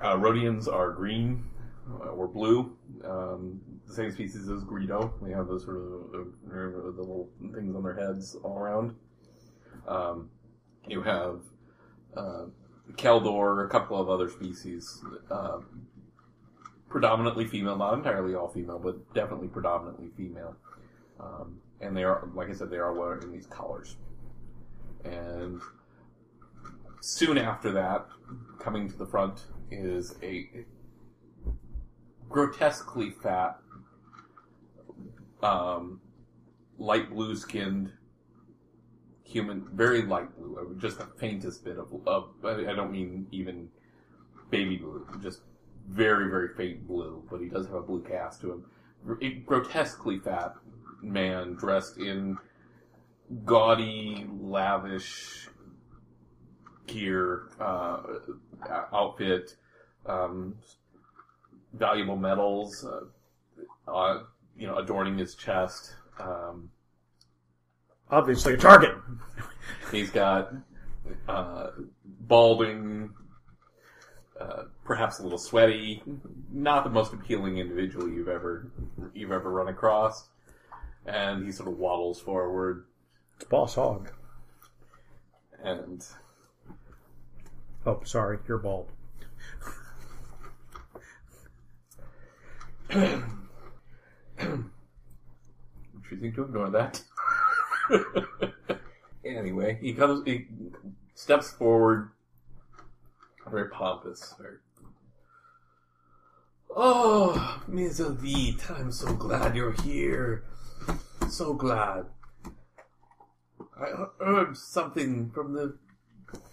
Uh, 0.00 0.16
Rodians 0.16 0.70
are 0.70 0.92
green 0.92 1.49
or 1.98 2.28
blue. 2.28 2.76
Um, 3.04 3.60
the 3.86 3.94
same 3.94 4.10
species 4.12 4.48
as 4.48 4.62
Greedo. 4.62 5.12
They 5.22 5.32
have 5.32 5.48
those 5.48 5.64
sort 5.64 5.76
of 5.76 5.82
uh, 5.82 6.90
the 6.96 7.00
little 7.00 7.28
things 7.54 7.74
on 7.74 7.82
their 7.82 7.94
heads 7.94 8.36
all 8.42 8.58
around. 8.58 8.94
Um, 9.88 10.30
you 10.86 11.02
have 11.02 11.40
uh, 12.16 12.44
Kel 12.96 13.20
Dor, 13.20 13.64
a 13.64 13.68
couple 13.68 14.00
of 14.00 14.08
other 14.08 14.28
species, 14.28 15.02
uh, 15.30 15.58
predominantly 16.88 17.46
female, 17.46 17.76
not 17.76 17.94
entirely 17.94 18.34
all 18.34 18.48
female, 18.48 18.78
but 18.78 19.12
definitely 19.14 19.48
predominantly 19.48 20.08
female. 20.16 20.56
Um, 21.18 21.60
and 21.80 21.96
they 21.96 22.04
are, 22.04 22.28
like 22.34 22.50
I 22.50 22.52
said, 22.52 22.70
they 22.70 22.78
are 22.78 22.92
wearing 22.92 23.32
these 23.32 23.46
collars. 23.46 23.96
And 25.04 25.60
soon 27.00 27.38
after 27.38 27.72
that, 27.72 28.06
coming 28.58 28.88
to 28.90 28.96
the 28.96 29.06
front 29.06 29.44
is 29.70 30.16
a 30.22 30.64
grotesquely 32.30 33.10
fat, 33.10 33.58
um, 35.42 36.00
light 36.78 37.10
blue 37.10 37.36
skinned 37.36 37.92
human, 39.24 39.66
very 39.72 40.02
light 40.02 40.34
blue, 40.38 40.74
just 40.78 40.98
the 40.98 41.04
faintest 41.18 41.64
bit 41.64 41.76
of, 41.76 41.92
of 42.06 42.30
I 42.44 42.72
don't 42.72 42.92
mean 42.92 43.26
even 43.30 43.68
baby 44.50 44.76
blue, 44.76 45.06
just 45.22 45.40
very, 45.88 46.30
very 46.30 46.54
faint 46.56 46.86
blue, 46.86 47.22
but 47.30 47.40
he 47.40 47.48
does 47.48 47.66
have 47.66 47.74
a 47.74 47.82
blue 47.82 48.02
cast 48.02 48.40
to 48.42 48.52
him. 48.52 49.44
Grotesquely 49.44 50.18
fat 50.18 50.54
man 51.02 51.54
dressed 51.54 51.98
in 51.98 52.38
gaudy, 53.44 54.26
lavish 54.40 55.48
gear, 56.86 57.48
uh, 57.60 58.02
outfit, 58.92 59.56
um, 60.06 60.56
valuable 61.72 62.16
metals, 62.16 62.84
uh, 62.84 63.90
uh, 63.90 64.22
you 64.56 64.66
know, 64.66 64.76
adorning 64.76 65.18
his 65.18 65.34
chest. 65.34 65.94
Um, 66.18 66.70
Obviously, 68.10 68.54
a 68.54 68.56
target. 68.56 68.90
he's 69.92 70.10
got 70.10 70.52
uh, 71.28 71.68
balding, 72.04 73.10
uh, 74.40 74.64
perhaps 74.84 75.20
a 75.20 75.22
little 75.22 75.38
sweaty. 75.38 76.02
Not 76.52 76.82
the 76.82 76.90
most 76.90 77.12
appealing 77.12 77.58
individual 77.58 78.08
you've 78.08 78.28
ever 78.28 78.70
you've 79.14 79.30
ever 79.30 79.48
run 79.50 79.68
across. 79.68 80.28
And 81.06 81.46
he 81.46 81.52
sort 81.52 81.68
of 81.68 81.78
waddles 81.78 82.20
forward, 82.20 82.84
It's 83.36 83.44
Boss 83.46 83.76
Hog. 83.76 84.10
and 85.62 86.04
Oh, 87.86 88.00
sorry, 88.04 88.38
you're 88.46 88.58
bald. 88.58 88.90
Choosing 96.08 96.32
to 96.34 96.42
ignore 96.42 96.70
that. 96.70 97.02
anyway, 99.24 99.78
he 99.80 99.92
comes, 99.92 100.22
he 100.24 100.46
steps 101.14 101.52
forward, 101.52 102.10
very 103.50 103.68
pompous. 103.70 104.34
Very, 104.40 104.56
oh, 106.74 107.62
Ms. 107.68 108.00
Elite, 108.00 108.70
I'm 108.70 108.90
so 108.90 109.14
glad 109.14 109.54
you're 109.54 109.80
here. 109.82 110.44
So 111.28 111.54
glad. 111.54 112.06
I 113.80 114.06
heard 114.18 114.56
something 114.56 115.30
from 115.30 115.52
the 115.54 115.78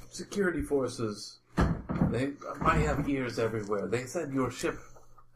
security 0.09 0.61
forces. 0.61 1.39
They 2.09 2.33
might 2.61 2.81
have 2.81 3.09
ears 3.09 3.39
everywhere. 3.39 3.87
They 3.87 4.05
said 4.05 4.31
your 4.31 4.51
ship 4.51 4.77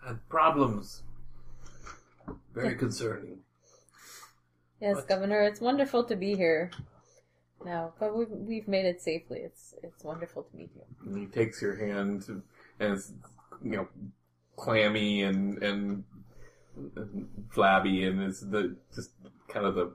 had 0.05 0.27
problems. 0.29 1.03
Very 2.53 2.75
concerning. 2.75 3.39
Yes, 4.79 4.95
What? 4.95 5.07
Governor, 5.07 5.41
it's 5.43 5.61
wonderful 5.61 6.03
to 6.05 6.15
be 6.15 6.35
here. 6.35 6.71
Now, 7.63 7.93
but 7.99 8.15
we've, 8.17 8.29
we've 8.29 8.67
made 8.67 8.85
it 8.85 9.01
safely. 9.01 9.39
It's 9.39 9.75
it's 9.83 10.03
wonderful 10.03 10.43
to 10.43 10.57
meet 10.57 10.71
you. 10.75 10.81
And 11.05 11.17
he 11.17 11.27
takes 11.27 11.61
your 11.61 11.75
hand, 11.75 12.25
and 12.27 12.41
it's 12.79 13.13
you 13.63 13.71
know 13.71 13.87
clammy 14.55 15.21
and 15.21 15.61
and, 15.61 16.03
and 16.95 17.27
flabby, 17.51 18.03
and 18.05 18.21
it's 18.23 18.39
the 18.39 18.75
just 18.95 19.11
kind 19.47 19.65
of 19.67 19.75
the 19.75 19.91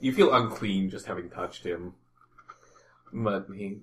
you 0.00 0.12
feel 0.12 0.34
unclean 0.34 0.90
just 0.90 1.06
having 1.06 1.30
touched 1.30 1.64
him. 1.64 1.94
But 3.12 3.46
he, 3.54 3.78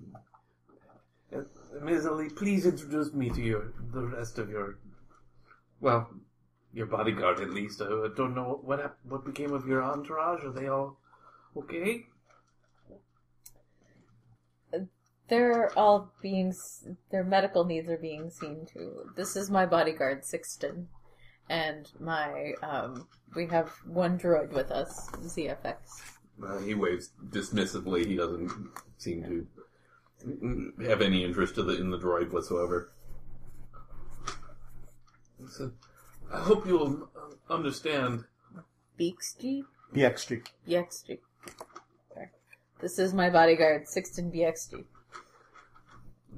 uh, 1.34 1.40
Ms. 1.82 2.06
Ali, 2.06 2.28
please 2.28 2.66
introduce 2.66 3.14
me 3.14 3.30
to 3.30 3.40
your 3.40 3.72
the 3.92 4.02
rest 4.02 4.38
of 4.38 4.50
your 4.50 4.78
well, 5.84 6.08
your 6.72 6.86
bodyguard 6.86 7.40
at 7.40 7.50
least. 7.50 7.82
I, 7.82 7.84
I 7.84 8.08
don't 8.16 8.34
know 8.34 8.58
what 8.62 8.80
hap- 8.80 8.98
what 9.06 9.24
became 9.24 9.52
of 9.52 9.68
your 9.68 9.82
entourage. 9.82 10.42
Are 10.42 10.50
they 10.50 10.66
all 10.66 10.98
okay? 11.56 12.06
They're 15.28 15.78
all 15.78 16.12
being 16.22 16.54
their 17.10 17.24
medical 17.24 17.64
needs 17.64 17.88
are 17.88 17.98
being 17.98 18.30
seen 18.30 18.66
to. 18.72 19.10
This 19.14 19.36
is 19.36 19.50
my 19.50 19.66
bodyguard, 19.66 20.24
Sixton, 20.24 20.88
and 21.48 21.90
my 22.00 22.54
um. 22.62 23.06
We 23.36 23.46
have 23.48 23.70
one 23.86 24.18
droid 24.18 24.52
with 24.52 24.70
us, 24.70 25.10
ZFX. 25.10 25.76
Uh, 26.42 26.58
he 26.60 26.74
waves 26.74 27.10
dismissively. 27.30 28.06
He 28.06 28.16
doesn't 28.16 28.50
seem 28.96 29.22
to 29.24 30.88
have 30.88 31.02
any 31.02 31.24
interest 31.24 31.58
in 31.58 31.66
the, 31.66 31.76
in 31.76 31.90
the 31.90 31.98
droid 31.98 32.32
whatsoever. 32.32 32.93
So, 35.48 35.72
I 36.32 36.40
hope 36.40 36.66
you'll 36.66 37.08
uh, 37.16 37.52
understand. 37.52 38.24
BXG, 38.98 39.64
BXG. 39.94 40.46
BXG. 40.68 41.18
Sorry. 42.12 42.30
This 42.80 42.98
is 42.98 43.14
my 43.14 43.30
bodyguard, 43.30 43.86
Sixton 43.86 44.32
BXG. 44.32 44.84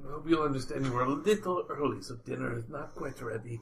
I 0.05 0.11
hope 0.11 0.25
you'll 0.27 0.43
understand 0.43 0.85
you 0.85 0.93
were 0.93 1.03
a 1.03 1.09
little 1.09 1.65
early, 1.69 2.01
so 2.01 2.15
dinner 2.25 2.57
is 2.57 2.69
not 2.69 2.95
quite 2.95 3.21
ready. 3.21 3.61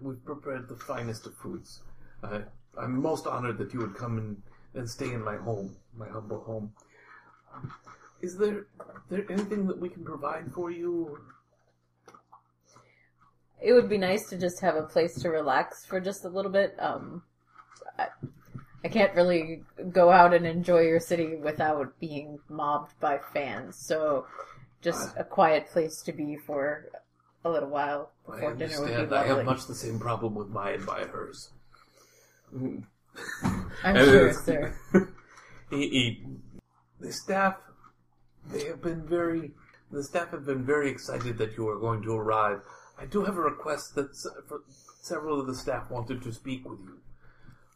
We've 0.00 0.24
prepared 0.24 0.68
the 0.68 0.76
finest 0.76 1.26
of 1.26 1.34
foods. 1.34 1.82
I, 2.22 2.42
I'm 2.78 3.00
most 3.00 3.26
honored 3.26 3.58
that 3.58 3.72
you 3.72 3.80
would 3.80 3.94
come 3.94 4.18
and, 4.18 4.42
and 4.74 4.88
stay 4.88 5.12
in 5.12 5.22
my 5.22 5.36
home, 5.36 5.76
my 5.96 6.08
humble 6.08 6.40
home. 6.40 6.72
Is 8.20 8.36
there 8.36 8.66
there 9.08 9.24
anything 9.30 9.66
that 9.68 9.78
we 9.78 9.88
can 9.88 10.04
provide 10.04 10.52
for 10.52 10.70
you? 10.70 11.18
It 13.60 13.72
would 13.72 13.88
be 13.88 13.98
nice 13.98 14.28
to 14.30 14.38
just 14.38 14.60
have 14.60 14.76
a 14.76 14.82
place 14.82 15.14
to 15.22 15.30
relax 15.30 15.84
for 15.84 16.00
just 16.00 16.24
a 16.24 16.28
little 16.28 16.50
bit. 16.50 16.76
Um, 16.78 17.22
I, 17.98 18.06
I 18.84 18.88
can't 18.88 19.14
really 19.14 19.62
go 19.90 20.10
out 20.10 20.32
and 20.32 20.46
enjoy 20.46 20.80
your 20.82 21.00
city 21.00 21.34
without 21.36 21.98
being 21.98 22.38
mobbed 22.48 22.92
by 23.00 23.18
fans. 23.32 23.76
So, 23.76 24.26
just 24.80 25.16
a 25.16 25.24
quiet 25.24 25.68
place 25.70 26.00
to 26.02 26.12
be 26.12 26.36
for 26.36 26.88
a 27.44 27.50
little 27.50 27.68
while 27.68 28.12
I 28.28 28.34
before 28.36 28.54
dinner 28.54 28.80
would 28.80 28.88
be 28.88 28.94
understand. 28.94 29.12
I 29.14 29.18
have 29.26 29.28
lovely. 29.38 29.44
much 29.44 29.66
the 29.66 29.74
same 29.74 29.98
problem 29.98 30.34
with 30.36 30.48
my 30.48 30.70
admirers. 30.72 31.50
I'm 32.54 32.86
And 33.84 33.98
sure, 33.98 34.28
it's- 34.28 34.44
sir. 34.44 34.74
he, 35.70 35.88
he, 35.88 36.26
the 37.00 37.12
staff, 37.12 37.56
they 38.52 38.64
have 38.66 38.80
been 38.82 39.02
very, 39.06 39.50
the 39.90 40.02
staff 40.04 40.30
have 40.30 40.46
been 40.46 40.64
very 40.64 40.88
excited 40.90 41.38
that 41.38 41.56
you 41.56 41.68
are 41.68 41.78
going 41.78 42.02
to 42.02 42.12
arrive. 42.14 42.60
I 42.98 43.06
do 43.06 43.24
have 43.24 43.36
a 43.36 43.40
request 43.40 43.94
that 43.94 44.10
s- 44.10 44.26
for 44.46 44.62
several 45.00 45.40
of 45.40 45.46
the 45.46 45.54
staff 45.54 45.90
wanted 45.90 46.22
to 46.22 46.32
speak 46.32 46.68
with 46.68 46.80
you. 46.80 46.98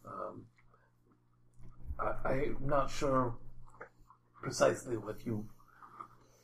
Um, 0.07 0.47
I, 1.99 2.29
I'm 2.29 2.57
not 2.61 2.91
sure 2.91 3.35
precisely 4.43 4.97
what 4.97 5.25
you 5.25 5.47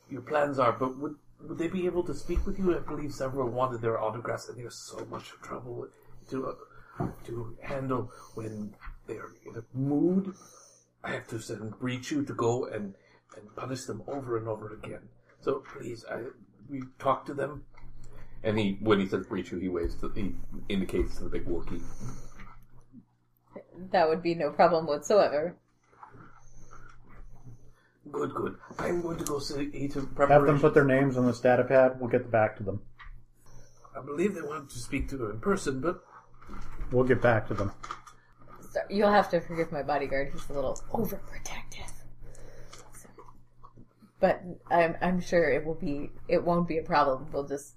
your 0.09 0.21
plans 0.21 0.57
are, 0.57 0.71
but 0.71 0.97
would 0.97 1.15
would 1.41 1.57
they 1.57 1.67
be 1.67 1.85
able 1.85 2.03
to 2.03 2.13
speak 2.13 2.45
with 2.45 2.57
you? 2.59 2.75
I 2.75 2.79
believe 2.79 3.13
several 3.13 3.49
wanted 3.49 3.81
their 3.81 3.99
autographs, 3.99 4.49
and 4.49 4.57
there's 4.57 4.75
so 4.75 5.05
much 5.05 5.29
trouble 5.41 5.87
to 6.29 6.47
uh, 6.99 7.07
to 7.25 7.57
handle 7.61 8.11
when 8.35 8.75
they 9.07 9.15
are 9.17 9.31
in 9.45 9.55
a 9.57 9.77
mood. 9.77 10.33
I 11.03 11.11
have 11.11 11.27
to 11.29 11.39
send 11.39 11.73
Breachu 11.79 12.25
to 12.27 12.33
go 12.33 12.65
and 12.65 12.95
and 13.37 13.55
punish 13.55 13.83
them 13.85 14.03
over 14.07 14.37
and 14.37 14.47
over 14.47 14.73
again. 14.73 15.09
So 15.41 15.63
please, 15.73 16.05
I 16.09 16.23
we 16.69 16.83
talk 16.97 17.25
to 17.27 17.33
them. 17.33 17.65
And 18.43 18.57
he, 18.57 18.77
when 18.81 18.99
he 18.99 19.07
says 19.07 19.25
Breachu, 19.27 19.61
he 19.61 19.67
waves, 19.67 19.95
to, 19.95 20.09
he 20.15 20.33
indicates 20.69 21.17
to 21.17 21.23
the 21.25 21.29
big 21.29 21.45
Wookiee. 21.45 21.81
That 23.91 24.07
would 24.07 24.21
be 24.23 24.35
no 24.35 24.51
problem 24.51 24.85
whatsoever. 24.87 25.55
Good, 28.11 28.33
good. 28.33 28.55
I'm 28.79 29.01
going 29.01 29.17
to 29.17 29.23
go 29.25 29.39
see 29.39 29.87
to 29.89 29.99
Have 29.99 30.15
preparation. 30.15 30.45
them 30.47 30.59
put 30.59 30.73
their 30.73 30.85
names 30.85 31.17
on 31.17 31.25
the 31.25 31.33
stata 31.33 31.63
pad. 31.63 31.99
We'll 31.99 32.09
get 32.09 32.31
back 32.31 32.55
to 32.57 32.63
them. 32.63 32.81
I 33.95 34.01
believe 34.01 34.35
they 34.35 34.41
wanted 34.41 34.69
to 34.69 34.79
speak 34.79 35.09
to 35.09 35.17
her 35.17 35.31
in 35.31 35.39
person, 35.39 35.81
but 35.81 36.03
We'll 36.91 37.03
get 37.03 37.21
back 37.21 37.47
to 37.49 37.53
them. 37.53 37.71
So 38.71 38.79
you'll 38.89 39.11
have 39.11 39.29
to 39.31 39.41
forgive 39.41 39.71
my 39.71 39.83
bodyguard. 39.83 40.31
He's 40.33 40.49
a 40.49 40.53
little 40.53 40.81
overprotective. 40.91 41.91
So- 42.93 43.09
But 44.19 44.41
I'm 44.71 44.95
I'm 45.01 45.19
sure 45.21 45.49
it 45.49 45.63
will 45.65 45.75
be 45.75 46.11
it 46.27 46.43
won't 46.43 46.67
be 46.67 46.79
a 46.79 46.83
problem. 46.83 47.27
We'll 47.31 47.47
just 47.47 47.75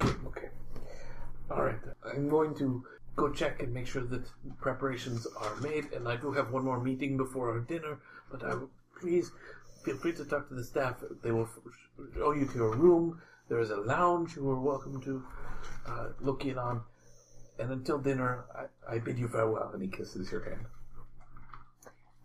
okay, 0.00 0.14
okay. 0.26 0.48
All 1.54 1.62
right. 1.62 1.78
I'm 2.04 2.28
going 2.28 2.54
to 2.56 2.84
go 3.14 3.30
check 3.30 3.62
and 3.62 3.72
make 3.72 3.86
sure 3.86 4.02
that 4.02 4.26
preparations 4.60 5.24
are 5.40 5.54
made, 5.60 5.92
and 5.92 6.08
I 6.08 6.16
do 6.16 6.32
have 6.32 6.50
one 6.50 6.64
more 6.64 6.80
meeting 6.82 7.16
before 7.16 7.52
our 7.52 7.60
dinner. 7.60 8.00
But 8.30 8.42
I 8.44 8.54
please 9.00 9.30
feel 9.84 9.96
free 9.98 10.12
to 10.14 10.24
talk 10.24 10.48
to 10.48 10.54
the 10.54 10.64
staff. 10.64 10.96
They 11.22 11.30
will 11.30 11.48
show 12.14 12.32
you 12.32 12.46
to 12.46 12.54
your 12.54 12.74
room. 12.74 13.20
There 13.48 13.60
is 13.60 13.70
a 13.70 13.76
lounge 13.76 14.34
you 14.34 14.50
are 14.50 14.58
welcome 14.60 15.00
to 15.02 15.22
uh, 15.86 16.08
look 16.20 16.44
in 16.44 16.58
on. 16.58 16.82
And 17.60 17.70
until 17.70 17.98
dinner, 17.98 18.46
I, 18.88 18.94
I 18.96 18.98
bid 18.98 19.16
you 19.16 19.28
farewell. 19.28 19.70
And 19.72 19.80
he 19.80 19.88
kisses 19.88 20.32
your 20.32 20.42
hand. 20.42 20.66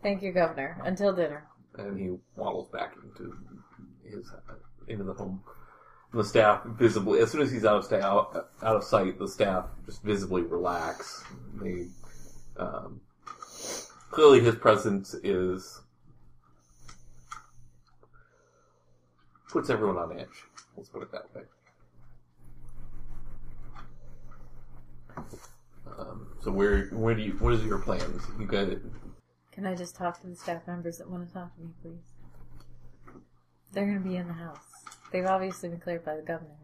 thank 0.01 0.23
you, 0.23 0.31
Governor. 0.31 0.81
Until 0.83 1.13
dinner. 1.13 1.43
and 1.77 1.99
he 1.99 2.15
waddles 2.35 2.67
back 2.69 2.95
into 3.03 3.35
his 4.03 4.31
uh, 4.49 4.53
into 4.87 5.03
the 5.03 5.13
home. 5.13 5.43
The 6.11 6.23
staff 6.23 6.63
visibly, 6.65 7.19
as 7.19 7.31
soon 7.31 7.41
as 7.41 7.51
he's 7.51 7.65
out 7.65 7.77
of 7.77 7.85
sta- 7.85 8.01
out, 8.01 8.49
out 8.63 8.75
of 8.75 8.83
sight, 8.83 9.19
the 9.19 9.27
staff 9.27 9.65
just 9.85 10.01
visibly 10.01 10.41
relax. 10.41 11.23
They 11.61 11.87
um, 12.57 12.99
clearly 14.09 14.41
his 14.41 14.55
presence 14.55 15.13
is 15.23 15.81
puts 19.49 19.69
everyone 19.69 19.97
on 19.97 20.17
edge. 20.17 20.45
Let's 20.75 20.89
put 20.89 21.03
it 21.03 21.11
that 21.11 21.35
way. 21.35 21.43
Um, 25.97 26.27
so 26.41 26.51
where 26.51 26.85
where 26.87 27.13
do 27.13 27.21
you 27.21 27.33
what 27.33 27.53
is 27.53 27.63
your 27.65 27.79
plans? 27.79 28.23
You 28.39 28.45
got 28.45 28.69
it. 28.69 28.81
Can 29.51 29.65
I 29.65 29.75
just 29.75 29.95
talk 29.95 30.21
to 30.21 30.27
the 30.27 30.35
staff 30.35 30.65
members 30.67 30.97
that 30.99 31.09
want 31.09 31.27
to 31.27 31.33
talk 31.33 31.53
to 31.55 31.61
me, 31.61 31.69
please? 31.81 33.13
They're 33.73 33.85
going 33.85 34.01
to 34.01 34.09
be 34.09 34.15
in 34.15 34.27
the 34.27 34.33
house. 34.33 34.68
They've 35.11 35.25
obviously 35.25 35.69
been 35.69 35.79
cleared 35.79 36.05
by 36.05 36.15
the 36.15 36.21
governor. 36.21 36.55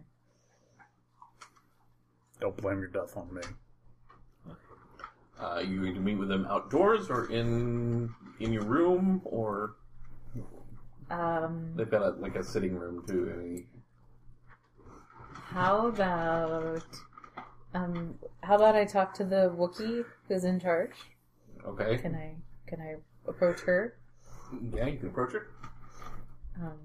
Don't 2.39 2.55
blame 2.57 2.79
your 2.79 2.87
death 2.89 3.15
on 3.17 3.33
me. 3.33 3.41
Uh, 5.39 5.59
you 5.59 5.81
going 5.81 5.93
to 5.95 5.99
meet 5.99 6.15
with 6.17 6.29
them 6.29 6.45
outdoors 6.49 7.09
or 7.09 7.29
in 7.31 8.13
in 8.39 8.53
your 8.53 8.63
room 8.63 9.21
or 9.25 9.75
Um, 11.09 11.73
they've 11.75 11.89
got 11.89 12.01
a 12.01 12.09
like 12.19 12.35
a 12.35 12.43
sitting 12.43 12.75
room 12.75 13.03
too. 13.07 13.31
I 13.33 13.37
mean, 13.37 13.67
how 15.33 15.87
about 15.87 16.83
um, 17.73 18.17
how 18.43 18.55
about 18.55 18.75
I 18.75 18.85
talk 18.85 19.13
to 19.15 19.23
the 19.23 19.53
Wookiee 19.55 20.05
who's 20.27 20.43
in 20.43 20.59
charge? 20.59 20.95
okay, 21.65 21.97
Can 22.01 22.15
I 22.15 22.35
can 22.67 22.81
I 22.81 22.95
approach 23.27 23.61
her? 23.61 23.95
yeah, 24.73 24.87
you 24.87 24.97
can 24.97 25.09
approach 25.09 25.33
her. 25.33 25.47
Um, 26.61 26.79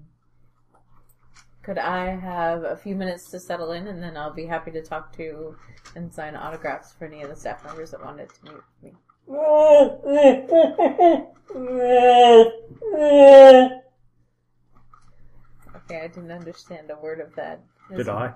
could 1.63 1.77
I 1.77 2.07
have 2.15 2.63
a 2.63 2.75
few 2.75 2.95
minutes 2.95 3.29
to 3.31 3.39
settle 3.39 3.71
in, 3.73 3.87
and 3.87 4.01
then 4.01 4.17
I'll 4.17 4.33
be 4.33 4.45
happy 4.45 4.71
to 4.71 4.81
talk 4.81 5.15
to 5.17 5.55
and 5.95 6.11
sign 6.13 6.35
autographs 6.35 6.93
for 6.93 7.05
any 7.05 7.21
of 7.21 7.29
the 7.29 7.35
staff 7.35 7.63
members 7.63 7.91
that 7.91 8.03
wanted 8.03 8.29
to 8.29 8.43
meet 8.45 8.53
with 8.55 8.83
me. 8.83 8.93
Okay, 15.75 16.01
I 16.01 16.07
didn't 16.07 16.31
understand 16.31 16.89
a 16.91 16.95
word 16.97 17.19
of 17.19 17.35
that. 17.35 17.61
Did 17.95 18.09
I? 18.09 18.33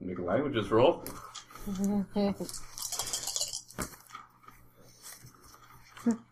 Make 0.00 0.18
a 0.18 0.22
languages 0.22 0.70
roll. 0.70 1.04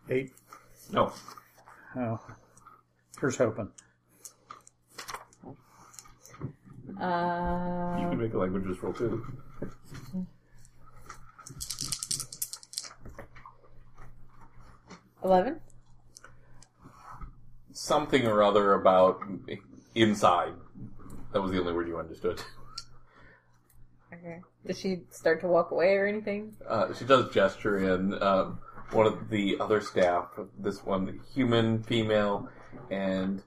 Eight. 0.09 0.31
No, 0.91 1.11
Oh. 1.95 2.19
Here's 3.19 3.37
hoping. 3.37 3.69
You 6.97 7.03
Uh, 7.03 8.09
can 8.09 8.19
make 8.19 8.33
a 8.33 8.37
languages 8.37 8.81
roll 8.83 8.93
too. 8.93 9.25
eleven. 15.23 15.59
Something 17.71 18.27
or 18.27 18.43
other 18.43 18.73
about 18.73 19.21
inside. 19.95 20.53
That 21.31 21.41
was 21.41 21.51
the 21.51 21.59
only 21.59 21.73
word 21.73 21.87
you 21.87 21.97
understood. 21.97 22.41
Okay. 24.13 24.41
Did 24.65 24.77
she 24.77 25.01
start 25.09 25.41
to 25.41 25.47
walk 25.47 25.71
away 25.71 25.95
or 25.95 26.05
anything? 26.05 26.55
Uh, 26.67 26.93
she 26.93 27.03
does 27.05 27.33
gesture 27.33 27.79
in 27.95 28.21
um, 28.21 28.59
one 28.91 29.07
of 29.07 29.29
the 29.29 29.57
other 29.59 29.81
staff. 29.81 30.27
This 30.59 30.83
one, 30.85 31.19
human, 31.33 31.81
female, 31.83 32.47
and 32.91 33.41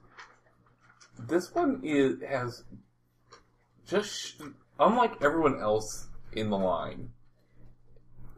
this 1.17 1.55
one 1.55 1.79
is 1.83 2.21
has 2.27 2.63
just 3.87 4.41
unlike 4.79 5.13
everyone 5.21 5.59
else 5.59 6.07
in 6.33 6.49
the 6.49 6.57
line. 6.57 7.09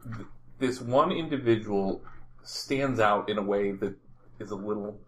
th- 0.04 0.26
This 0.58 0.80
one 0.80 1.12
individual 1.12 2.02
stands 2.42 3.00
out 3.00 3.28
in 3.28 3.38
a 3.38 3.42
way 3.42 3.72
that 3.72 3.94
is 4.38 4.50
a 4.50 4.56
little. 4.56 4.98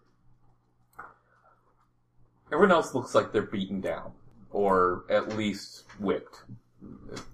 Everyone 2.51 2.71
else 2.71 2.93
looks 2.93 3.15
like 3.15 3.31
they're 3.31 3.41
beaten 3.41 3.81
down, 3.81 4.11
or 4.51 5.05
at 5.09 5.35
least 5.35 5.85
whipped, 5.99 6.43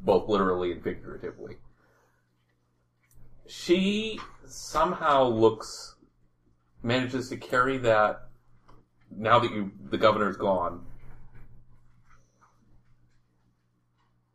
both 0.02 0.30
literally 0.30 0.72
and 0.72 0.84
figuratively 0.84 1.58
she 3.50 4.20
somehow 4.46 5.24
looks 5.24 5.96
manages 6.84 7.30
to 7.30 7.36
carry 7.36 7.80
that 7.80 8.30
now 9.10 9.40
that 9.40 9.52
you 9.52 9.72
the 9.90 9.98
governor's 9.98 10.38
gone 10.38 10.86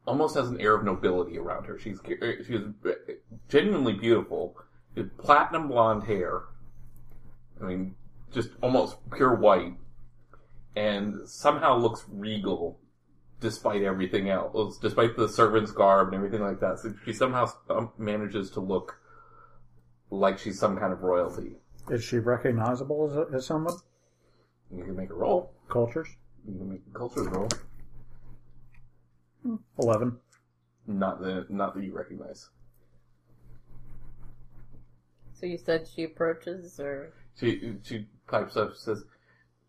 almost 0.06 0.34
has 0.36 0.48
an 0.48 0.60
air 0.60 0.74
of 0.74 0.84
nobility 0.84 1.38
around 1.38 1.64
her 1.64 1.78
she's 1.78 2.00
she's 2.46 2.60
genuinely 3.48 3.92
beautiful 3.92 4.56
with 4.94 5.16
platinum 5.18 5.68
blonde 5.68 6.04
hair 6.04 6.42
i 7.60 7.64
mean 7.64 7.94
just 8.32 8.50
almost 8.62 8.96
pure 9.14 9.34
white 9.34 9.74
and 10.76 11.28
somehow 11.28 11.76
looks 11.76 12.04
regal 12.10 12.78
despite 13.40 13.82
everything 13.82 14.28
else 14.28 14.78
despite 14.78 15.16
the 15.16 15.28
servant's 15.28 15.70
garb 15.70 16.08
and 16.08 16.16
everything 16.16 16.42
like 16.42 16.60
that 16.60 16.78
so 16.78 16.92
she 17.04 17.12
somehow 17.12 17.50
um, 17.70 17.90
manages 17.98 18.50
to 18.50 18.60
look 18.60 18.98
like 20.10 20.38
she's 20.38 20.58
some 20.58 20.78
kind 20.78 20.92
of 20.92 21.02
royalty. 21.02 21.56
Is 21.90 22.02
she 22.02 22.18
recognizable 22.18 23.10
as, 23.10 23.34
as 23.34 23.46
someone? 23.46 23.74
You 24.74 24.84
can 24.84 24.96
make 24.96 25.10
a 25.10 25.14
roll. 25.14 25.52
Cultures? 25.68 26.08
You 26.46 26.58
can 26.58 26.70
make 26.70 26.82
a 26.88 26.98
culture 26.98 27.22
roll. 27.24 27.48
Eleven. 29.78 30.16
Not 30.86 31.20
the 31.20 31.46
not 31.48 31.74
that 31.74 31.84
you 31.84 31.94
recognize. 31.96 32.48
So 35.32 35.46
you 35.46 35.58
said 35.58 35.86
she 35.86 36.04
approaches, 36.04 36.78
or 36.80 37.12
She 37.38 37.74
she 37.82 38.06
pipes 38.26 38.56
up. 38.56 38.72
She 38.74 38.78
Says 38.80 39.04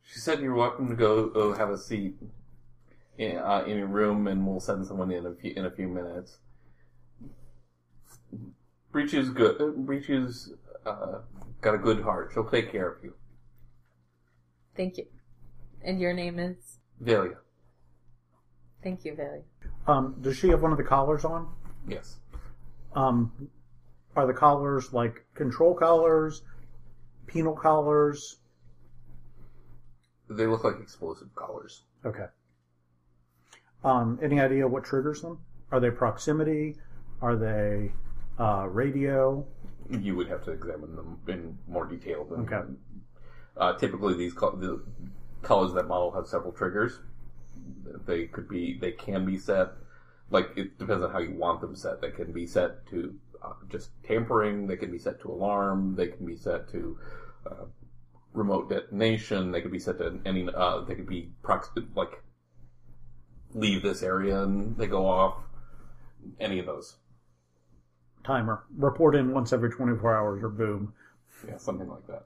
she 0.03 0.19
said 0.19 0.39
you're 0.39 0.53
welcome 0.55 0.87
to 0.89 0.95
go 0.95 1.29
uh, 1.29 1.57
have 1.57 1.69
a 1.69 1.77
seat 1.77 2.15
in, 3.17 3.37
uh, 3.37 3.63
in 3.67 3.77
your 3.77 3.87
room, 3.87 4.27
and 4.27 4.45
we'll 4.45 4.59
send 4.59 4.85
someone 4.85 5.11
in 5.11 5.25
a 5.25 5.33
few 5.33 5.53
in 5.55 5.65
a 5.65 5.71
few 5.71 5.87
minutes. 5.87 6.37
Breachu's 8.91 9.29
good. 9.29 9.59
uh, 9.61 9.67
Breachu's 9.71 10.53
uh, 10.85 11.19
got 11.61 11.75
a 11.75 11.77
good 11.77 12.01
heart. 12.03 12.31
She'll 12.33 12.49
take 12.49 12.71
care 12.71 12.89
of 12.89 13.03
you. 13.03 13.13
thank 14.75 14.97
you. 14.97 15.05
And 15.83 15.99
your 15.99 16.13
name 16.13 16.39
is? 16.39 16.79
Velia. 16.99 17.37
Thank 18.83 19.03
you, 19.05 19.15
Valley. 19.15 19.41
Um, 19.87 20.15
does 20.21 20.37
she 20.37 20.49
have 20.49 20.61
one 20.61 20.71
of 20.71 20.77
the 20.77 20.83
collars 20.83 21.25
on? 21.25 21.47
Yes. 21.87 22.17
Um, 22.95 23.31
are 24.15 24.25
the 24.25 24.33
collars 24.33 24.93
like 24.93 25.25
control 25.35 25.75
collars, 25.75 26.41
penal 27.27 27.55
collars? 27.55 28.37
They 30.29 30.47
look 30.47 30.63
like 30.63 30.79
explosive 30.81 31.33
collars. 31.35 31.83
Okay. 32.05 32.25
Um, 33.83 34.19
any 34.23 34.39
idea 34.39 34.67
what 34.67 34.83
triggers 34.83 35.21
them? 35.21 35.39
Are 35.71 35.79
they 35.79 35.91
proximity? 35.91 36.77
Are 37.21 37.35
they 37.35 37.91
uh, 38.39 38.67
radio? 38.69 39.45
You 39.89 40.15
would 40.15 40.27
have 40.29 40.43
to 40.45 40.51
examine 40.51 40.95
them 40.95 41.19
in 41.27 41.57
more 41.67 41.85
detail. 41.85 42.25
Than, 42.25 42.41
Okay. 42.41 42.61
Uh, 43.57 43.77
typically, 43.77 44.15
these 44.15 44.33
co- 44.33 44.55
the 44.55 44.83
colors 45.43 45.69
of 45.69 45.75
that 45.75 45.87
model 45.87 46.11
have 46.11 46.27
several 46.27 46.51
triggers. 46.51 46.99
They 48.05 48.25
could 48.25 48.47
be, 48.47 48.77
they 48.79 48.91
can 48.91 49.25
be 49.25 49.37
set. 49.37 49.69
Like 50.29 50.49
it 50.55 50.77
depends 50.79 51.03
on 51.03 51.11
how 51.11 51.19
you 51.19 51.35
want 51.35 51.61
them 51.61 51.75
set. 51.75 52.01
They 52.01 52.11
can 52.11 52.31
be 52.31 52.47
set 52.47 52.85
to 52.87 53.15
uh, 53.43 53.53
just 53.69 53.89
tampering. 54.03 54.67
They 54.67 54.77
can 54.77 54.91
be 54.91 54.97
set 54.97 55.21
to 55.21 55.31
alarm. 55.31 55.95
They 55.95 56.07
can 56.07 56.25
be 56.25 56.35
set 56.35 56.69
to 56.71 56.97
uh, 57.49 57.65
remote 58.33 58.69
detonation. 58.69 59.51
They 59.51 59.61
could 59.61 59.71
be 59.71 59.79
set 59.79 59.97
to 59.99 60.19
any. 60.25 60.47
Uh, 60.53 60.81
they 60.81 60.95
could 60.95 61.07
be 61.07 61.31
prox- 61.43 61.69
like 61.95 62.23
leave 63.53 63.81
this 63.81 64.03
area 64.03 64.43
and 64.43 64.77
they 64.77 64.87
go 64.87 65.07
off. 65.07 65.35
Any 66.39 66.59
of 66.59 66.65
those. 66.65 66.97
Timer. 68.23 68.63
Report 68.75 69.15
in 69.15 69.31
once 69.31 69.53
every 69.53 69.69
24 69.69 70.17
hours 70.17 70.43
or 70.43 70.49
boom. 70.49 70.93
Yeah, 71.47 71.57
something 71.57 71.87
like 71.87 72.07
that. 72.07 72.25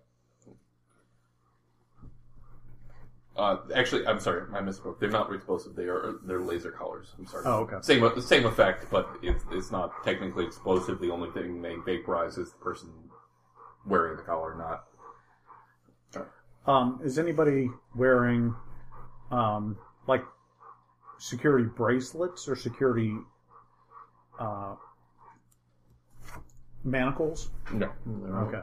Uh, 3.39 3.57
actually, 3.73 4.05
I'm 4.05 4.19
sorry, 4.19 4.43
I 4.53 4.59
misspoke. 4.59 4.99
They're 4.99 5.09
not 5.09 5.33
explosive. 5.33 5.73
They 5.73 5.83
are 5.83 6.15
they're 6.25 6.41
laser 6.41 6.71
collars. 6.71 7.15
I'm 7.17 7.25
sorry. 7.25 7.43
Oh, 7.45 7.59
okay. 7.61 7.77
Same 7.81 8.01
the 8.01 8.21
same 8.21 8.45
effect, 8.45 8.87
but 8.91 9.09
it's 9.23 9.45
it's 9.51 9.71
not 9.71 10.03
technically 10.03 10.45
explosive. 10.45 10.99
The 10.99 11.09
only 11.09 11.29
thing 11.31 11.61
they 11.61 11.75
vaporize 11.85 12.37
is 12.37 12.51
the 12.51 12.57
person 12.57 12.89
wearing 13.85 14.17
the 14.17 14.23
collar, 14.23 14.55
not. 14.57 14.83
Um, 16.67 16.99
is 17.01 17.17
anybody 17.17 17.69
wearing 17.95 18.53
um, 19.31 19.77
like 20.05 20.23
security 21.17 21.65
bracelets 21.65 22.47
or 22.49 22.57
security 22.57 23.15
uh, 24.37 24.75
manacles? 26.83 27.51
No. 27.71 27.89
Okay. 28.47 28.61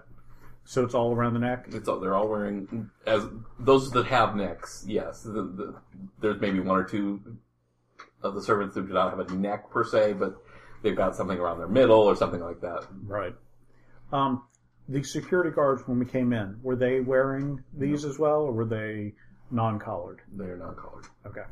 So 0.67 0.85
it's 0.85 0.95
all 0.95 1.15
around 1.15 1.35
the 1.35 1.41
neck? 1.41 1.67
It's 1.69 1.89
all, 1.89 2.01
they're 2.01 2.15
all 2.15 2.29
wearing 2.29 2.91
as 3.07 3.25
those 3.59 3.89
that 3.93 4.07
have 4.07 4.35
necks. 4.35 4.85
Yes, 4.87 5.23
the, 5.23 5.31
the, 5.31 5.75
there's 6.21 6.41
maybe 6.41 6.59
one 6.59 6.77
or 6.77 6.85
two 6.85 7.21
of 8.23 8.35
the 8.35 8.43
servants 8.43 8.75
who 8.75 8.85
do 8.87 8.93
not 8.93 9.17
have 9.17 9.21
a 9.21 9.33
neck 9.35 9.71
per 9.71 9.85
se, 9.85 10.15
but 10.15 10.37
they've 10.83 10.97
got 10.97 11.15
something 11.15 11.39
around 11.39 11.59
their 11.59 11.69
middle 11.69 12.01
or 12.01 12.17
something 12.17 12.41
like 12.41 12.61
that. 12.63 12.85
Right. 13.05 13.35
Um, 14.13 14.43
the 14.89 15.05
security 15.05 15.51
guards, 15.51 15.83
when 15.87 16.01
we 16.01 16.05
came 16.05 16.33
in, 16.33 16.59
were 16.63 16.77
they 16.77 17.01
wearing 17.01 17.63
these 17.77 18.05
as 18.05 18.19
well, 18.19 18.43
or 18.43 18.53
were 18.53 18.65
they 18.65 19.13
non 19.53 19.79
collared? 19.79 20.21
They're 20.33 20.57
not 20.57 20.77
collared. 20.77 21.07
Okay. 21.27 21.43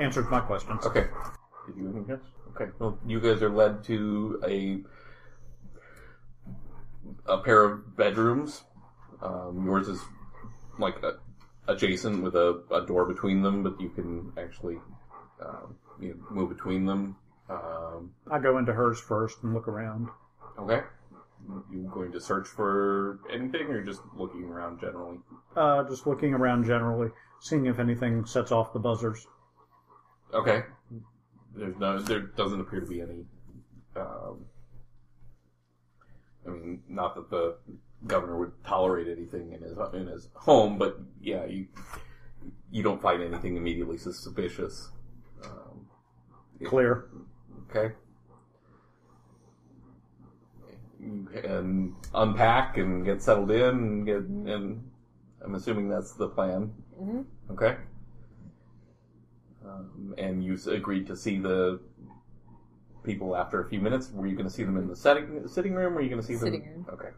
Answered 0.00 0.30
my 0.30 0.40
questions. 0.40 0.84
Okay. 0.86 1.06
Did 1.66 1.76
you 1.76 2.06
else? 2.10 2.20
Okay. 2.54 2.70
Well, 2.78 2.98
you 3.06 3.20
guys 3.20 3.42
are 3.42 3.50
led 3.50 3.84
to 3.84 4.42
a 4.46 4.78
a 7.26 7.38
pair 7.38 7.64
of 7.64 7.96
bedrooms. 7.96 8.64
Um, 9.22 9.64
yours 9.64 9.88
is 9.88 10.00
like 10.78 11.02
a, 11.02 11.18
adjacent 11.68 12.22
with 12.22 12.34
a, 12.36 12.62
a 12.70 12.86
door 12.86 13.04
between 13.06 13.42
them, 13.42 13.62
but 13.62 13.80
you 13.80 13.88
can 13.90 14.32
actually 14.38 14.78
um, 15.44 15.76
you 16.00 16.10
know, 16.10 16.16
move 16.30 16.48
between 16.50 16.84
them. 16.84 17.16
Um, 17.48 18.12
I 18.30 18.38
go 18.38 18.58
into 18.58 18.72
hers 18.72 19.00
first 19.00 19.42
and 19.42 19.54
look 19.54 19.68
around. 19.68 20.08
okay. 20.58 20.82
You 21.70 21.88
going 21.94 22.10
to 22.12 22.20
search 22.20 22.48
for 22.48 23.20
anything, 23.32 23.68
or 23.68 23.84
just 23.84 24.00
looking 24.16 24.44
around 24.44 24.80
generally? 24.80 25.18
Uh, 25.54 25.84
just 25.84 26.04
looking 26.06 26.34
around 26.34 26.64
generally, 26.64 27.10
seeing 27.40 27.66
if 27.66 27.78
anything 27.78 28.24
sets 28.24 28.50
off 28.50 28.72
the 28.72 28.80
buzzers. 28.80 29.26
Okay. 30.34 30.64
There's 31.54 31.76
no. 31.76 32.00
There 32.00 32.20
doesn't 32.20 32.60
appear 32.60 32.80
to 32.80 32.86
be 32.86 33.00
any. 33.00 33.24
Um, 33.94 34.46
I 36.46 36.50
mean, 36.50 36.82
not 36.88 37.14
that 37.16 37.30
the 37.30 37.56
governor 38.06 38.36
would 38.38 38.52
tolerate 38.64 39.08
anything 39.08 39.52
in 39.52 39.62
his 39.62 39.76
in 39.94 40.06
his 40.06 40.28
home, 40.34 40.78
but 40.78 40.98
yeah, 41.20 41.44
you 41.46 41.66
you 42.70 42.82
don't 42.82 43.00
find 43.00 43.22
anything 43.22 43.56
immediately 43.56 43.96
suspicious. 43.98 44.90
Um, 45.44 45.86
Clear. 46.64 47.08
okay. 47.70 47.94
You 51.00 51.28
can 51.42 51.94
unpack 52.14 52.78
and 52.78 53.04
get 53.04 53.22
settled 53.22 53.50
in, 53.50 53.62
and 53.68 54.06
get 54.06 54.16
and 54.16 54.90
I'm 55.44 55.54
assuming 55.54 55.88
that's 55.88 56.12
the 56.14 56.28
plan. 56.28 56.72
hmm 56.98 57.22
Okay. 57.50 57.76
Um, 59.64 60.14
and 60.18 60.44
you 60.44 60.54
s- 60.54 60.66
agreed 60.66 61.06
to 61.08 61.16
see 61.16 61.38
the 61.38 61.80
people 63.06 63.36
after 63.36 63.62
a 63.62 63.68
few 63.68 63.80
minutes. 63.80 64.10
Were 64.12 64.26
you 64.26 64.34
going 64.34 64.48
to 64.48 64.52
see 64.52 64.64
them 64.64 64.76
in 64.76 64.88
the 64.88 64.96
setting, 64.96 65.46
sitting 65.48 65.72
room, 65.72 65.94
were 65.94 66.02
you 66.02 66.10
going 66.10 66.20
to 66.20 66.26
see 66.26 66.34
them? 66.34 66.42
Sitting 66.42 66.62
room. 66.62 66.86
Okay. 66.92 67.08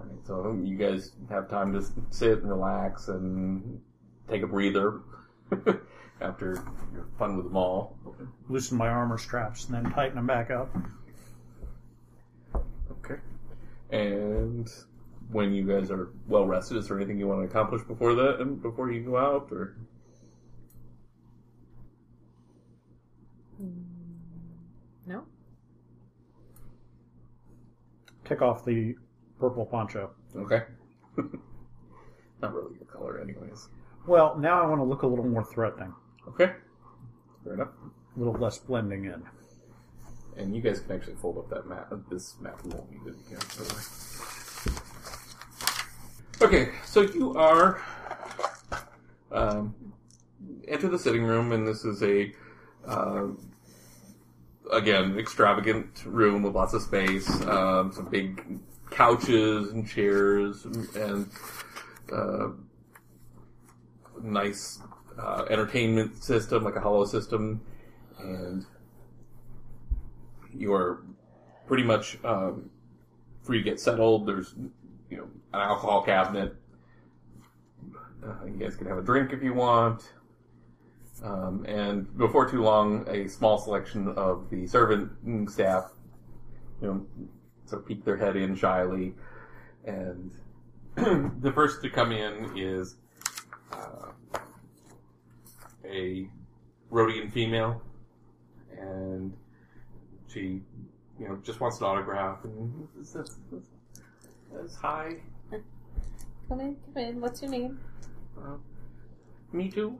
All 0.00 0.06
right, 0.06 0.26
so 0.26 0.58
you 0.64 0.76
guys 0.76 1.12
have 1.28 1.48
time 1.48 1.72
to 1.74 1.84
sit 2.08 2.38
and 2.38 2.48
relax 2.48 3.08
and 3.08 3.80
take 4.28 4.42
a 4.42 4.46
breather 4.46 5.02
after 6.20 6.62
your 6.92 7.06
fun 7.18 7.36
with 7.36 7.46
them 7.46 7.56
all. 7.56 7.98
Loosen 8.48 8.78
my 8.78 8.88
armor 8.88 9.18
straps 9.18 9.66
and 9.66 9.74
then 9.74 9.92
tighten 9.92 10.16
them 10.16 10.26
back 10.26 10.50
up. 10.50 10.74
Okay. 12.90 13.20
And 13.90 14.68
when 15.30 15.52
you 15.52 15.64
guys 15.64 15.90
are 15.90 16.08
well 16.26 16.46
rested, 16.46 16.78
is 16.78 16.88
there 16.88 16.96
anything 16.96 17.18
you 17.18 17.28
want 17.28 17.40
to 17.42 17.44
accomplish 17.44 17.82
before 17.82 18.14
that 18.14 18.40
and 18.40 18.60
before 18.62 18.90
you 18.90 19.02
go 19.02 19.18
out, 19.18 19.48
or? 19.52 19.76
No? 23.58 23.89
Kick 28.30 28.42
off 28.42 28.64
the 28.64 28.94
purple 29.40 29.66
poncho. 29.66 30.12
Okay. 30.36 30.62
Not 32.40 32.54
really 32.54 32.76
your 32.76 32.84
color, 32.86 33.18
anyways. 33.20 33.68
Well, 34.06 34.38
now 34.38 34.62
I 34.62 34.66
want 34.66 34.78
to 34.80 34.84
look 34.84 35.02
a 35.02 35.06
little 35.08 35.26
more 35.26 35.42
threatening, 35.42 35.92
Okay. 36.28 36.52
Fair 37.42 37.54
enough. 37.54 37.70
a 38.14 38.18
little 38.20 38.34
less 38.34 38.58
blending 38.58 39.06
in. 39.06 39.20
And 40.36 40.54
you 40.54 40.62
guys 40.62 40.78
can 40.78 40.92
actually 40.94 41.16
fold 41.16 41.38
up 41.38 41.50
that 41.50 41.66
map. 41.66 41.92
This 42.08 42.36
map 42.40 42.64
won't 42.66 42.88
need 42.92 43.00
it 43.04 43.16
again. 43.26 43.40
by 43.58 43.64
the 43.64 43.74
way. 43.74 43.82
Okay, 46.46 46.70
so 46.84 47.00
you 47.00 47.34
are 47.34 47.82
um, 49.32 49.74
enter 50.68 50.86
the 50.88 51.00
sitting 51.00 51.24
room, 51.24 51.50
and 51.50 51.66
this 51.66 51.84
is 51.84 52.00
a 52.04 52.32
uh, 52.86 53.26
again 54.72 55.18
extravagant 55.18 56.04
room 56.04 56.42
with 56.42 56.54
lots 56.54 56.74
of 56.74 56.82
space, 56.82 57.28
um, 57.46 57.92
some 57.92 58.06
big 58.06 58.60
couches 58.90 59.70
and 59.72 59.88
chairs, 59.88 60.64
and 60.64 61.30
uh, 62.12 62.48
nice 64.22 64.80
uh, 65.18 65.44
entertainment 65.50 66.22
system, 66.22 66.64
like 66.64 66.76
a 66.76 66.80
hollow 66.80 67.04
system, 67.04 67.60
and 68.18 68.66
you 70.54 70.72
are 70.72 71.02
pretty 71.66 71.84
much 71.84 72.18
um, 72.24 72.70
free 73.42 73.58
to 73.58 73.64
get 73.64 73.80
settled. 73.80 74.26
There's, 74.26 74.54
you 75.08 75.18
know, 75.18 75.28
an 75.52 75.60
alcohol 75.60 76.02
cabinet. 76.02 76.56
Uh, 78.24 78.44
you 78.44 78.52
guys 78.58 78.76
can 78.76 78.86
have 78.86 78.98
a 78.98 79.02
drink 79.02 79.32
if 79.32 79.42
you 79.42 79.54
want. 79.54 80.12
Um, 81.22 81.64
and 81.66 82.16
before 82.16 82.48
too 82.48 82.62
long, 82.62 83.06
a 83.08 83.28
small 83.28 83.58
selection 83.58 84.08
of 84.16 84.48
the 84.50 84.66
servant 84.66 85.50
staff, 85.50 85.92
you 86.80 86.88
know, 86.88 87.06
sort 87.66 87.82
of 87.82 87.88
peek 87.88 88.04
their 88.04 88.16
head 88.16 88.36
in 88.36 88.56
shyly. 88.56 89.14
And 89.84 90.30
the 90.94 91.52
first 91.52 91.82
to 91.82 91.90
come 91.90 92.12
in 92.12 92.56
is 92.56 92.96
uh, 93.72 94.38
a 95.84 96.28
Rodian 96.90 97.30
female. 97.30 97.82
And 98.78 99.34
she, 100.28 100.62
you 101.18 101.28
know, 101.28 101.36
just 101.42 101.60
wants 101.60 101.78
an 101.80 101.86
autograph 101.86 102.44
and 102.44 102.88
says, 103.02 103.36
says 104.52 104.76
hi. 104.80 105.16
Come 106.48 106.60
in, 106.60 106.76
come 106.94 107.02
in. 107.04 107.20
What's 107.20 107.42
your 107.42 107.50
name? 107.50 107.78
Uh, 108.36 108.56
me 109.52 109.68
too. 109.68 109.98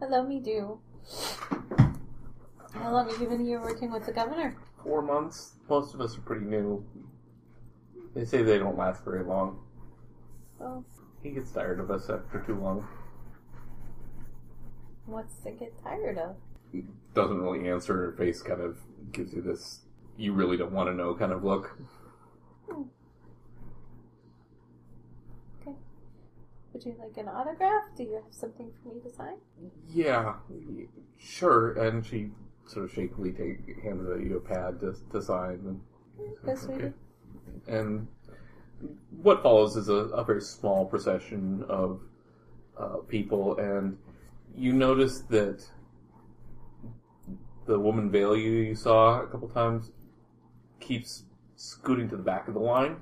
Hello, 0.00 0.22
me 0.22 0.40
do. 0.40 0.78
How 2.72 2.92
long 2.92 3.08
have 3.08 3.20
you 3.20 3.28
been 3.28 3.44
here 3.44 3.60
working 3.60 3.90
with 3.90 4.04
the 4.04 4.12
governor? 4.12 4.56
Four 4.82 5.02
months. 5.02 5.54
Most 5.68 5.94
of 5.94 6.00
us 6.00 6.16
are 6.16 6.20
pretty 6.20 6.44
new. 6.44 6.84
They 8.14 8.24
say 8.24 8.42
they 8.42 8.58
don't 8.58 8.76
last 8.78 9.04
very 9.04 9.24
long. 9.24 9.58
Well, 10.58 10.84
He 11.22 11.30
gets 11.30 11.50
tired 11.50 11.80
of 11.80 11.90
us 11.90 12.08
after 12.10 12.42
too 12.46 12.58
long. 12.58 12.86
what's 15.06 15.36
to 15.44 15.50
get 15.52 15.72
tired 15.82 16.18
of? 16.18 16.36
He 16.72 16.84
doesn't 17.14 17.40
really 17.40 17.68
answer. 17.68 17.94
Her 17.94 18.12
face 18.12 18.42
kind 18.42 18.60
of 18.60 18.78
gives 19.12 19.32
you 19.32 19.40
this 19.40 19.80
you 20.18 20.32
really 20.32 20.56
don't 20.56 20.72
want 20.72 20.88
to 20.88 20.94
know 20.94 21.14
kind 21.14 21.32
of 21.32 21.44
look. 21.44 21.78
Hmm. 22.68 22.82
Would 26.76 26.84
you 26.84 26.94
like 26.98 27.16
an 27.16 27.26
autograph? 27.26 27.84
Do 27.96 28.02
you 28.02 28.16
have 28.16 28.24
something 28.30 28.70
for 28.82 28.92
me 28.92 29.00
to 29.00 29.10
sign? 29.10 29.36
Yeah, 29.88 30.34
sure. 31.18 31.72
And 31.72 32.04
she 32.04 32.28
sort 32.66 32.84
of 32.84 32.92
shakily 32.92 33.32
take, 33.32 33.82
hands 33.82 34.06
you 34.22 34.36
a 34.36 34.40
pad 34.40 34.80
to, 34.80 34.94
to 35.10 35.22
sign. 35.22 35.58
And, 35.64 35.80
Yes, 36.46 36.66
sweetie. 36.66 36.92
and 37.66 38.06
what 39.22 39.42
follows 39.42 39.76
is 39.76 39.88
a, 39.88 39.94
a 39.94 40.22
very 40.22 40.42
small 40.42 40.84
procession 40.84 41.64
of 41.66 42.02
uh, 42.78 42.96
people, 43.08 43.56
and 43.56 43.96
you 44.54 44.74
notice 44.74 45.20
that 45.30 45.64
the 47.64 47.80
woman 47.80 48.10
Value 48.10 48.50
you 48.50 48.74
saw 48.74 49.22
a 49.22 49.26
couple 49.28 49.48
times 49.48 49.92
keeps 50.80 51.24
scooting 51.54 52.10
to 52.10 52.18
the 52.18 52.22
back 52.22 52.48
of 52.48 52.52
the 52.54 52.60
line. 52.60 52.96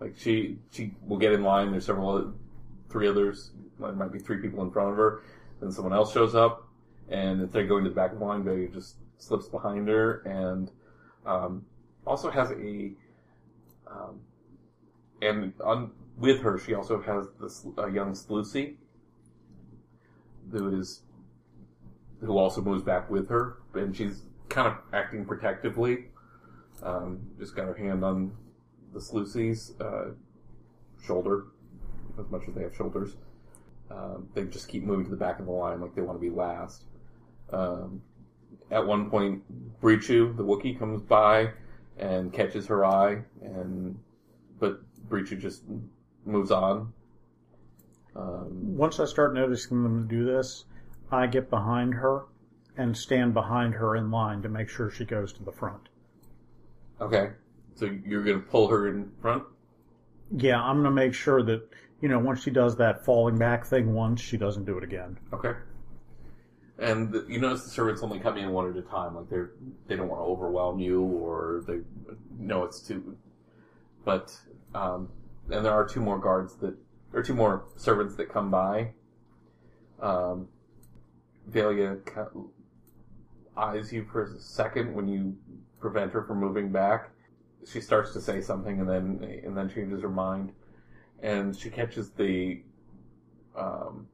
Like 0.00 0.14
she 0.16 0.56
she 0.70 0.94
will 1.06 1.18
get 1.18 1.32
in 1.34 1.42
line. 1.42 1.70
There's 1.70 1.84
several, 1.84 2.32
three 2.92 3.08
others. 3.08 3.52
There 3.80 3.92
might 3.92 4.12
be 4.12 4.18
three 4.18 4.38
people 4.38 4.62
in 4.62 4.70
front 4.70 4.90
of 4.90 4.96
her. 4.96 5.22
Then 5.60 5.72
someone 5.72 5.92
else 5.92 6.12
shows 6.12 6.34
up, 6.34 6.68
and 7.08 7.40
if 7.40 7.50
they're 7.52 7.66
going 7.66 7.84
to 7.84 7.90
the 7.90 7.96
back 7.96 8.12
of 8.12 8.18
the 8.18 8.24
line, 8.24 8.44
Value 8.44 8.68
just 8.68 8.96
slips 9.18 9.48
behind 9.48 9.88
her, 9.88 10.22
and 10.22 10.70
um, 11.24 11.64
also 12.06 12.30
has 12.30 12.50
a 12.50 12.92
um, 13.86 14.20
and 15.20 15.52
on 15.64 15.92
with 16.18 16.40
her, 16.40 16.58
she 16.58 16.74
also 16.74 17.00
has 17.00 17.26
this 17.40 17.66
uh, 17.78 17.86
young 17.86 18.12
Sluissi, 18.12 18.74
who 20.50 20.78
is 20.78 21.02
who 22.20 22.38
also 22.38 22.60
moves 22.60 22.82
back 22.82 23.10
with 23.10 23.28
her, 23.28 23.58
and 23.74 23.96
she's 23.96 24.22
kind 24.48 24.68
of 24.68 24.76
acting 24.92 25.24
protectively. 25.24 26.06
Um, 26.82 27.20
just 27.38 27.54
got 27.54 27.66
her 27.66 27.74
hand 27.74 28.04
on 28.04 28.32
the 28.92 28.98
Sluissi's 28.98 29.72
uh, 29.80 30.10
shoulder, 31.04 31.46
as 32.18 32.30
much 32.30 32.42
as 32.48 32.54
they 32.54 32.62
have 32.62 32.74
shoulders. 32.74 33.16
Um, 33.90 34.28
they 34.34 34.44
just 34.44 34.68
keep 34.68 34.84
moving 34.84 35.04
to 35.04 35.10
the 35.10 35.16
back 35.16 35.38
of 35.38 35.46
the 35.46 35.52
line 35.52 35.80
like 35.80 35.94
they 35.94 36.02
want 36.02 36.18
to 36.18 36.20
be 36.20 36.34
last. 36.34 36.84
Um, 37.52 38.02
at 38.70 38.86
one 38.86 39.10
point, 39.10 39.42
Breachu, 39.82 40.34
the 40.36 40.44
Wookiee, 40.44 40.78
comes 40.78 41.02
by 41.02 41.50
and 41.98 42.32
catches 42.32 42.66
her 42.68 42.84
eye, 42.86 43.22
and 43.42 43.98
but 44.58 44.80
Breachu 45.08 45.38
just 45.38 45.62
moves 46.24 46.50
on. 46.50 46.92
Um, 48.16 48.76
Once 48.76 48.98
I 49.00 49.04
start 49.04 49.34
noticing 49.34 49.82
them 49.82 50.06
do 50.06 50.24
this, 50.24 50.64
I 51.10 51.26
get 51.26 51.50
behind 51.50 51.94
her 51.94 52.22
and 52.76 52.96
stand 52.96 53.34
behind 53.34 53.74
her 53.74 53.96
in 53.96 54.10
line 54.10 54.40
to 54.42 54.48
make 54.48 54.68
sure 54.70 54.90
she 54.90 55.04
goes 55.04 55.32
to 55.34 55.42
the 55.42 55.52
front. 55.52 55.88
okay, 57.00 57.32
so 57.74 57.90
you're 58.06 58.22
gonna 58.22 58.38
pull 58.38 58.68
her 58.68 58.88
in 58.88 59.10
front. 59.20 59.42
Yeah, 60.34 60.62
I'm 60.62 60.76
going 60.76 60.84
to 60.84 60.90
make 60.90 61.12
sure 61.12 61.42
that, 61.42 61.68
you 62.02 62.08
know, 62.08 62.18
once 62.18 62.42
she 62.42 62.50
does 62.50 62.76
that 62.76 63.04
falling 63.04 63.38
back 63.38 63.64
thing 63.64 63.94
once, 63.94 64.20
she 64.20 64.36
doesn't 64.36 64.64
do 64.64 64.76
it 64.76 64.84
again. 64.84 65.16
Okay. 65.32 65.52
And 66.78 67.14
you 67.28 67.40
notice 67.40 67.62
the 67.62 67.70
servants 67.70 68.02
only 68.02 68.18
come 68.18 68.36
in 68.36 68.50
one 68.50 68.68
at 68.68 68.76
a 68.76 68.82
time. 68.82 69.14
Like 69.14 69.30
they're 69.30 69.52
they 69.86 69.94
don't 69.94 70.08
want 70.08 70.20
to 70.20 70.24
overwhelm 70.24 70.80
you, 70.80 71.00
or 71.00 71.62
they 71.66 71.78
know 72.36 72.64
it's 72.64 72.80
too. 72.80 73.16
But 74.04 74.36
um, 74.74 75.08
and 75.48 75.64
there 75.64 75.72
are 75.72 75.86
two 75.86 76.00
more 76.00 76.18
guards 76.18 76.56
that, 76.56 76.74
or 77.12 77.22
two 77.22 77.34
more 77.34 77.66
servants 77.76 78.16
that 78.16 78.32
come 78.32 78.50
by. 78.50 78.90
Um, 80.00 80.48
eyes 83.56 83.92
you 83.92 84.04
for 84.10 84.24
a 84.24 84.40
second 84.40 84.92
when 84.94 85.06
you 85.06 85.36
prevent 85.80 86.12
her 86.12 86.24
from 86.24 86.40
moving 86.40 86.72
back. 86.72 87.10
She 87.70 87.80
starts 87.80 88.12
to 88.14 88.20
say 88.20 88.40
something, 88.40 88.80
and 88.80 88.88
then 88.88 89.40
and 89.44 89.56
then 89.56 89.70
changes 89.70 90.02
her 90.02 90.08
mind, 90.08 90.52
and 91.22 91.56
she 91.56 91.70
catches 91.70 92.10
the 92.10 92.62
um, 93.56 94.06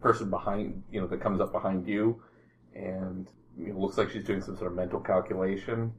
person 0.00 0.30
behind, 0.30 0.82
you 0.92 1.00
know, 1.00 1.06
that 1.06 1.20
comes 1.20 1.40
up 1.40 1.52
behind 1.52 1.86
you, 1.88 2.22
and 2.74 3.28
you 3.58 3.72
know, 3.72 3.78
looks 3.78 3.98
like 3.98 4.10
she's 4.10 4.24
doing 4.24 4.42
some 4.42 4.56
sort 4.56 4.70
of 4.70 4.76
mental 4.76 5.00
calculation. 5.00 5.92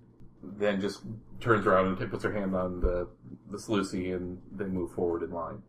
Then 0.43 0.79
just 0.79 1.01
turns 1.39 1.65
around 1.65 1.99
and 1.99 2.11
puts 2.11 2.23
her 2.23 2.31
hand 2.31 2.55
on 2.55 2.79
the 2.79 3.07
the 3.49 3.57
Sluissi, 3.57 4.15
and 4.15 4.39
they 4.55 4.65
move 4.65 4.91
forward 4.91 5.23
in 5.23 5.31
line. 5.31 5.61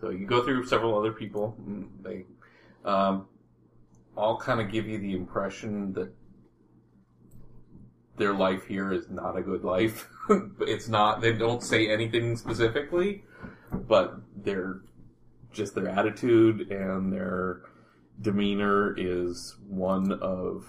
So 0.00 0.10
you 0.10 0.26
go 0.26 0.42
through 0.42 0.66
several 0.66 0.98
other 0.98 1.12
people. 1.12 1.56
They 2.02 2.24
um, 2.84 3.26
all 4.16 4.36
kind 4.38 4.60
of 4.60 4.70
give 4.70 4.88
you 4.88 4.98
the 4.98 5.14
impression 5.14 5.92
that 5.92 6.12
their 8.22 8.32
life 8.32 8.64
here 8.68 8.92
is 8.92 9.10
not 9.10 9.36
a 9.36 9.42
good 9.42 9.64
life. 9.64 10.08
it's 10.60 10.86
not. 10.86 11.20
They 11.20 11.32
don't 11.32 11.60
say 11.60 11.90
anything 11.90 12.36
specifically, 12.36 13.24
but 13.72 14.14
they're 14.36 14.82
just 15.50 15.74
their 15.74 15.88
attitude 15.88 16.70
and 16.70 17.12
their 17.12 17.62
demeanor 18.20 18.94
is 18.96 19.56
one 19.66 20.12
of 20.22 20.64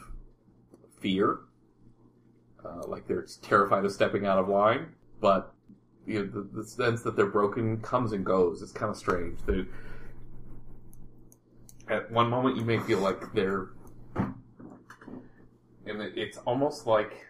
fear. 0.99 1.41
Uh, 2.65 2.87
like 2.87 3.07
they're 3.07 3.27
terrified 3.43 3.85
of 3.85 3.91
stepping 3.91 4.25
out 4.25 4.39
of 4.39 4.49
line, 4.49 4.87
but 5.21 5.53
you 6.07 6.23
know, 6.23 6.25
the, 6.25 6.61
the 6.61 6.67
sense 6.67 7.03
that 7.03 7.15
they're 7.15 7.27
broken 7.27 7.79
comes 7.81 8.13
and 8.13 8.25
goes. 8.25 8.63
It's 8.63 8.71
kind 8.71 8.89
of 8.89 8.97
strange. 8.97 9.37
They, 9.45 9.65
at 11.87 12.09
one 12.11 12.31
moment, 12.31 12.57
you 12.57 12.63
may 12.63 12.79
feel 12.79 12.97
like 12.97 13.31
they're, 13.33 13.69
and 14.15 16.01
it, 16.01 16.13
it's 16.17 16.39
almost 16.39 16.87
like 16.87 17.27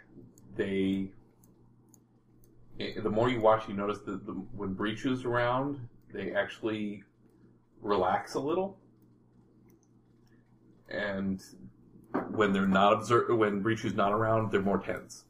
they. 0.56 1.12
the 2.78 3.10
more 3.10 3.30
you 3.30 3.40
watch, 3.40 3.68
you 3.68 3.74
notice 3.74 4.00
that 4.06 4.26
the, 4.26 4.34
when 4.34 4.74
Breachu's 4.74 5.26
around, 5.26 5.88
they 6.14 6.34
actually 6.34 7.04
relax 7.82 8.34
a 8.36 8.40
little. 8.40 8.78
And 10.90 11.44
when 12.30 12.54
they're 12.54 12.68
not 12.68 12.94
observed, 12.94 13.32
when 13.32 13.62
Breachu's 13.62 13.94
not 13.94 14.12
around, 14.12 14.52
they're 14.52 14.62
more 14.62 14.80
tense. 14.80 15.26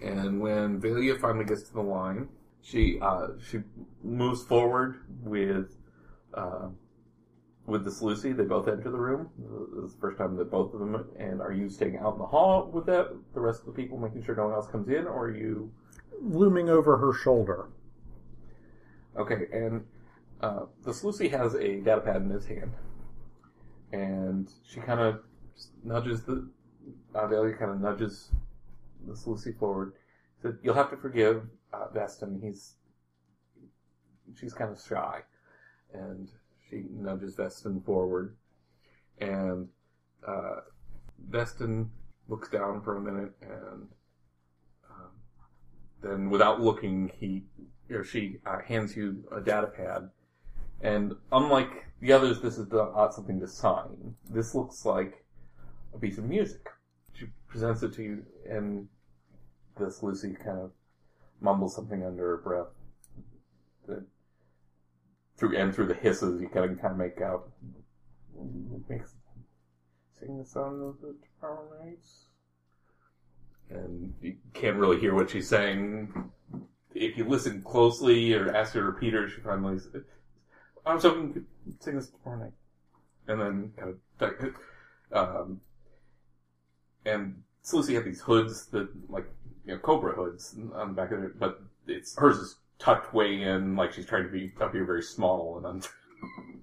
And 0.00 0.40
when 0.40 0.80
Velia 0.80 1.16
finally 1.16 1.44
gets 1.44 1.62
to 1.64 1.74
the 1.74 1.82
line, 1.82 2.28
she 2.60 2.98
uh, 3.00 3.28
she 3.44 3.60
moves 4.02 4.42
forward 4.42 5.02
with 5.22 5.76
uh, 6.34 6.68
with 7.72 7.84
the 7.84 7.90
Sluissi. 7.90 8.36
They 8.36 8.44
both 8.44 8.68
enter 8.68 8.90
the 8.90 8.98
room. 8.98 9.30
This 9.74 9.86
is 9.86 9.94
the 9.94 10.00
first 10.00 10.18
time 10.18 10.36
that 10.36 10.50
both 10.50 10.74
of 10.74 10.80
them. 10.80 11.08
And 11.18 11.40
are 11.40 11.52
you 11.52 11.68
staying 11.68 11.96
out 11.96 12.12
in 12.12 12.18
the 12.18 12.26
hall 12.26 12.70
with 12.72 12.86
that 12.86 13.08
the 13.34 13.40
rest 13.40 13.60
of 13.60 13.66
the 13.66 13.72
people, 13.72 13.98
making 13.98 14.24
sure 14.24 14.36
no 14.36 14.44
one 14.44 14.54
else 14.54 14.68
comes 14.68 14.88
in, 14.88 15.06
or 15.06 15.24
are 15.24 15.36
you? 15.36 15.72
Looming 16.20 16.68
over 16.68 16.98
her 16.98 17.12
shoulder. 17.12 17.70
Okay, 19.16 19.46
and 19.52 19.84
uh, 20.40 20.66
the 20.84 20.92
Sluissi 20.92 21.30
has 21.30 21.54
a 21.54 21.80
data 21.80 22.00
pad 22.00 22.16
in 22.16 22.30
his 22.30 22.46
hand, 22.46 22.72
and 23.92 24.48
she 24.64 24.80
kind 24.80 25.00
of 25.00 25.20
nudges 25.82 26.22
the 26.22 26.48
uh, 27.14 27.26
Velia 27.26 27.54
kind 27.54 27.72
of 27.72 27.80
nudges 27.80 28.30
the 29.06 29.14
Sluissi 29.14 29.58
forward. 29.58 29.94
Said, 30.42 30.58
"You'll 30.62 30.74
have 30.74 30.90
to 30.90 30.96
forgive 30.96 31.42
uh, 31.72 31.88
Veston. 31.92 32.40
He's 32.40 32.74
she's 34.38 34.54
kind 34.54 34.70
of 34.70 34.80
shy," 34.80 35.22
and 35.92 36.28
she 36.72 36.84
nudges 36.90 37.36
Veston 37.36 37.82
forward, 37.82 38.34
and 39.20 39.68
uh, 40.26 40.60
Veston 41.28 41.90
looks 42.28 42.48
down 42.48 42.82
for 42.82 42.96
a 42.96 43.00
minute 43.00 43.32
and. 43.42 43.88
Um, 44.90 45.08
then, 46.02 46.30
without 46.30 46.60
looking, 46.60 47.12
he 47.18 47.44
or 47.90 48.04
she 48.04 48.38
uh, 48.46 48.58
hands 48.66 48.96
you 48.96 49.24
a 49.30 49.40
data 49.40 49.68
pad, 49.68 50.10
and 50.80 51.14
unlike 51.30 51.86
the 52.00 52.12
others, 52.12 52.40
this 52.40 52.58
is 52.58 52.66
not 52.72 53.14
something 53.14 53.38
to 53.40 53.46
sign. 53.46 54.14
This 54.28 54.54
looks 54.54 54.84
like 54.84 55.24
a 55.94 55.98
piece 55.98 56.18
of 56.18 56.24
music. 56.24 56.68
She 57.14 57.26
presents 57.46 57.82
it 57.82 57.94
to 57.94 58.02
you, 58.02 58.24
and 58.50 58.88
this 59.78 60.02
Lucy 60.02 60.34
kind 60.34 60.58
of 60.58 60.72
mumbles 61.40 61.76
something 61.76 62.04
under 62.04 62.30
her 62.30 62.36
breath. 62.38 62.72
That 63.86 64.04
through 65.42 65.56
and 65.56 65.74
through 65.74 65.86
the 65.86 65.94
hisses, 65.94 66.40
you 66.40 66.48
can 66.48 66.76
kind 66.76 66.92
of 66.92 66.96
make 66.96 67.20
out. 67.20 67.50
Sing 70.20 70.38
the 70.38 70.44
song 70.44 70.80
of 70.80 71.00
the 71.00 71.16
tomorrow 71.40 71.64
nights, 71.82 72.26
and 73.68 74.14
you 74.22 74.36
can't 74.54 74.76
really 74.76 75.00
hear 75.00 75.16
what 75.16 75.30
she's 75.30 75.48
saying 75.48 76.30
if 76.94 77.16
you 77.16 77.24
listen 77.24 77.60
closely 77.62 78.32
or 78.34 78.54
ask 78.54 78.74
her 78.74 78.80
to 78.80 78.86
repeat 78.86 79.14
her, 79.14 79.28
she 79.28 79.40
finally 79.40 79.80
says, 79.80 80.02
I'm 80.86 81.00
so 81.00 81.32
sing 81.80 81.96
this 81.96 82.10
tomorrow 82.10 82.44
night. 82.44 82.52
And 83.26 83.40
then 83.40 83.72
kind 83.76 83.96
of, 84.20 84.54
um, 85.12 85.60
and 87.04 87.42
Lucy 87.72 87.94
had 87.94 88.04
these 88.04 88.20
hoods 88.20 88.66
that, 88.66 88.88
like, 89.08 89.26
you 89.66 89.72
know, 89.72 89.78
Cobra 89.80 90.12
hoods 90.12 90.54
on 90.74 90.88
the 90.88 90.94
back 90.94 91.10
of 91.10 91.24
it, 91.24 91.36
but 91.38 91.62
it's, 91.88 92.16
hers 92.16 92.38
is 92.38 92.56
tucked 92.82 93.14
way 93.14 93.42
in, 93.42 93.76
like 93.76 93.92
she's 93.92 94.06
trying 94.06 94.24
to 94.24 94.28
be, 94.28 94.52
appear 94.60 94.84
very 94.84 95.02
small 95.02 95.56
and 95.58 95.66
un- 95.66 95.82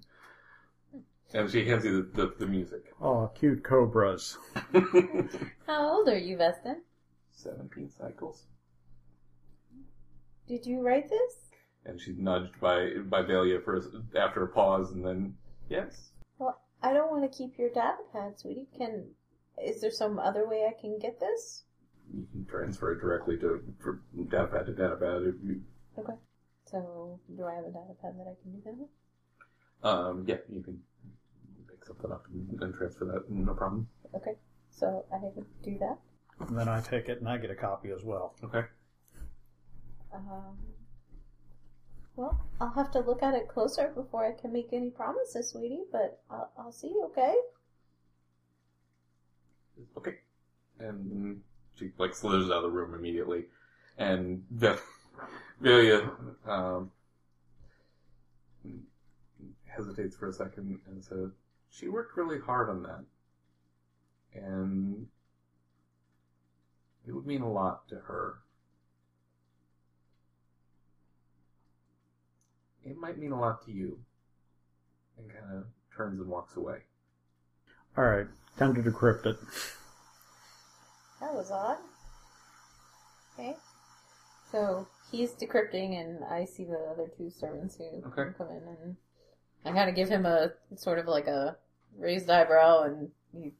And 1.34 1.50
she 1.50 1.64
hands 1.66 1.86
you 1.86 2.02
the, 2.14 2.26
the, 2.26 2.34
the 2.40 2.48
music. 2.48 2.92
Oh, 3.00 3.30
cute 3.36 3.64
cobras. 3.64 4.36
How 5.68 5.88
old 5.88 6.10
are 6.10 6.18
you, 6.18 6.38
Vestin? 6.38 6.82
17 7.32 7.92
cycles. 7.98 8.46
Did 10.48 10.66
you 10.66 10.82
write 10.82 11.08
this? 11.08 11.34
And 11.86 12.02
she's 12.02 12.18
nudged 12.18 12.60
by 12.60 12.90
by 13.08 13.22
Velia 13.22 13.60
for 13.62 13.78
a- 13.78 14.20
after 14.20 14.44
a 14.44 14.48
pause, 14.48 14.92
and 14.92 15.06
then 15.06 15.36
yes. 15.70 16.10
Well, 16.40 16.60
I 16.82 16.94
don't 16.94 17.12
want 17.12 17.32
to 17.32 17.38
keep 17.38 17.58
your 17.60 17.70
data 17.70 17.98
pad, 18.12 18.40
sweetie. 18.40 18.68
Can 18.76 19.06
is 19.64 19.82
there 19.82 19.92
some 19.92 20.18
other 20.20 20.48
way 20.48 20.66
I 20.68 20.80
can 20.80 20.98
get 21.00 21.20
this? 21.20 21.64
You 22.14 22.26
can 22.32 22.46
transfer 22.46 22.92
it 22.94 23.00
directly 23.02 23.38
to 23.38 23.62
for 23.80 24.02
datapad 24.18 24.66
to 24.66 24.72
datapad. 24.72 25.30
If 25.30 25.36
you, 25.44 25.62
Okay. 26.00 26.14
So, 26.66 27.20
do 27.36 27.46
I 27.46 27.56
have 27.56 27.66
a 27.66 27.72
data 27.72 27.94
pad 28.02 28.14
that 28.20 28.28
I 28.28 28.36
can 28.42 28.52
do 28.52 28.62
that 28.66 28.78
with? 28.78 28.90
um, 29.84 30.26
yeah, 30.28 30.38
you 30.52 30.62
can 30.62 30.82
pick 31.68 31.86
something 31.86 32.12
up 32.12 32.26
and, 32.32 32.62
and 32.62 32.74
transfer 32.76 33.06
that. 33.06 33.30
No 33.30 33.54
problem. 33.54 33.88
Okay. 34.16 34.36
So 34.72 35.06
I 35.14 35.20
can 35.20 35.46
do 35.64 35.78
that. 35.80 35.98
And 36.48 36.58
then 36.58 36.70
I 36.70 36.82
take 36.82 37.10
it 37.10 37.20
and 37.20 37.28
I 37.28 37.38
get 37.38 37.50
a 37.52 37.56
copy 37.56 37.90
as 37.92 38.04
well. 38.04 38.36
Okay. 38.44 38.64
Um, 40.14 40.58
well, 42.16 42.46
I'll 42.60 42.74
have 42.74 42.92
to 42.92 43.00
look 43.00 43.24
at 43.24 43.34
it 43.36 43.48
closer 43.48 43.90
before 43.90 44.26
I 44.26 44.34
can 44.40 44.52
make 44.54 44.70
any 44.74 44.90
promises, 44.90 45.50
sweetie. 45.50 45.84
But 45.92 46.22
I'll, 46.30 46.52
I'll 46.58 46.72
see 46.72 46.88
you. 46.88 47.06
Okay. 47.12 47.36
Okay. 49.98 50.16
And 50.80 51.42
she 51.76 51.92
like 51.98 52.16
slithers 52.16 52.50
out 52.50 52.58
of 52.58 52.64
the 52.64 52.70
room 52.70 52.94
immediately, 52.94 53.46
and 53.98 54.46
Ve- 55.60 55.70
Velia 55.70 56.12
um, 56.46 56.92
hesitates 59.66 60.16
for 60.16 60.30
a 60.30 60.34
second 60.34 60.80
and 60.88 61.04
says, 61.04 61.32
"She 61.70 61.88
worked 61.88 62.16
really 62.18 62.40
hard 62.40 62.70
on 62.70 62.84
that, 62.84 63.04
and 64.34 65.08
it 67.08 67.12
would 67.12 67.26
mean 67.26 67.42
a 67.42 67.52
lot 67.52 67.88
to 67.90 67.96
her. 67.96 68.40
It 72.86 72.98
might 72.98 73.18
mean 73.18 73.32
a 73.32 73.40
lot 73.40 73.66
to 73.66 73.72
you." 73.72 74.00
And 75.18 75.30
kind 75.30 75.58
of 75.58 75.66
turns 75.96 76.20
and 76.22 76.30
walks 76.30 76.56
away. 76.56 76.84
All 77.98 78.06
right, 78.06 78.28
time 78.58 78.74
to 78.76 78.82
decrypt 78.82 79.26
it. 79.26 79.38
That 81.20 81.34
was 81.34 81.52
odd. 81.52 81.78
Okay. 83.38 83.56
So 84.52 84.88
he's 85.12 85.32
decrypting, 85.34 86.00
and 86.00 86.24
I 86.24 86.46
see 86.46 86.64
the 86.66 86.78
other 86.92 87.08
two 87.18 87.30
servants 87.30 87.76
who 87.78 88.04
Okay. 88.08 88.32
come 88.38 88.48
in, 88.50 88.64
and 88.84 88.96
I 89.66 89.72
kind 89.72 89.90
of 89.90 89.96
give 89.96 90.10
him 90.10 90.26
a 90.26 90.52
sort 90.76 91.00
of 91.00 91.06
like 91.06 91.28
a 91.28 91.58
raised 91.98 92.30
eyebrow, 92.30 92.84
and 92.84 93.12
he. 93.34 93.54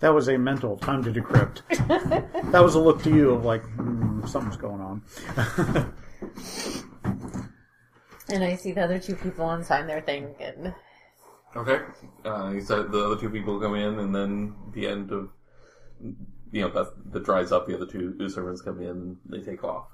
That 0.00 0.12
was 0.14 0.28
a 0.28 0.36
mental 0.36 0.76
time 0.76 1.02
to 1.04 1.10
decrypt. 1.12 1.62
That 2.52 2.62
was 2.62 2.74
a 2.74 2.80
look 2.80 3.02
to 3.02 3.10
you 3.10 3.30
of 3.30 3.44
like 3.44 3.62
hmm, 3.62 4.24
something's 4.26 4.56
going 4.56 4.80
on. 4.80 5.02
and 8.28 8.44
I 8.44 8.54
see 8.56 8.72
the 8.72 8.82
other 8.82 8.98
two 8.98 9.16
people 9.16 9.46
unsign 9.46 9.86
their 9.86 10.00
thing, 10.00 10.34
and 10.40 10.74
Okay. 11.56 11.80
Uh, 12.24 12.50
you 12.50 12.60
said 12.60 12.92
the 12.92 13.04
other 13.06 13.16
two 13.16 13.30
people 13.30 13.58
come 13.58 13.74
in, 13.74 13.98
and 13.98 14.14
then 14.14 14.54
the 14.72 14.86
end 14.86 15.10
of, 15.10 15.30
you 16.52 16.60
know, 16.60 16.68
that, 16.68 17.12
that 17.12 17.24
dries 17.24 17.50
up. 17.50 17.66
The 17.66 17.74
other 17.76 17.86
two, 17.86 18.14
two 18.18 18.28
servants 18.28 18.60
come 18.60 18.80
in, 18.80 18.88
and 18.88 19.16
they 19.26 19.40
take 19.40 19.64
off. 19.64 19.86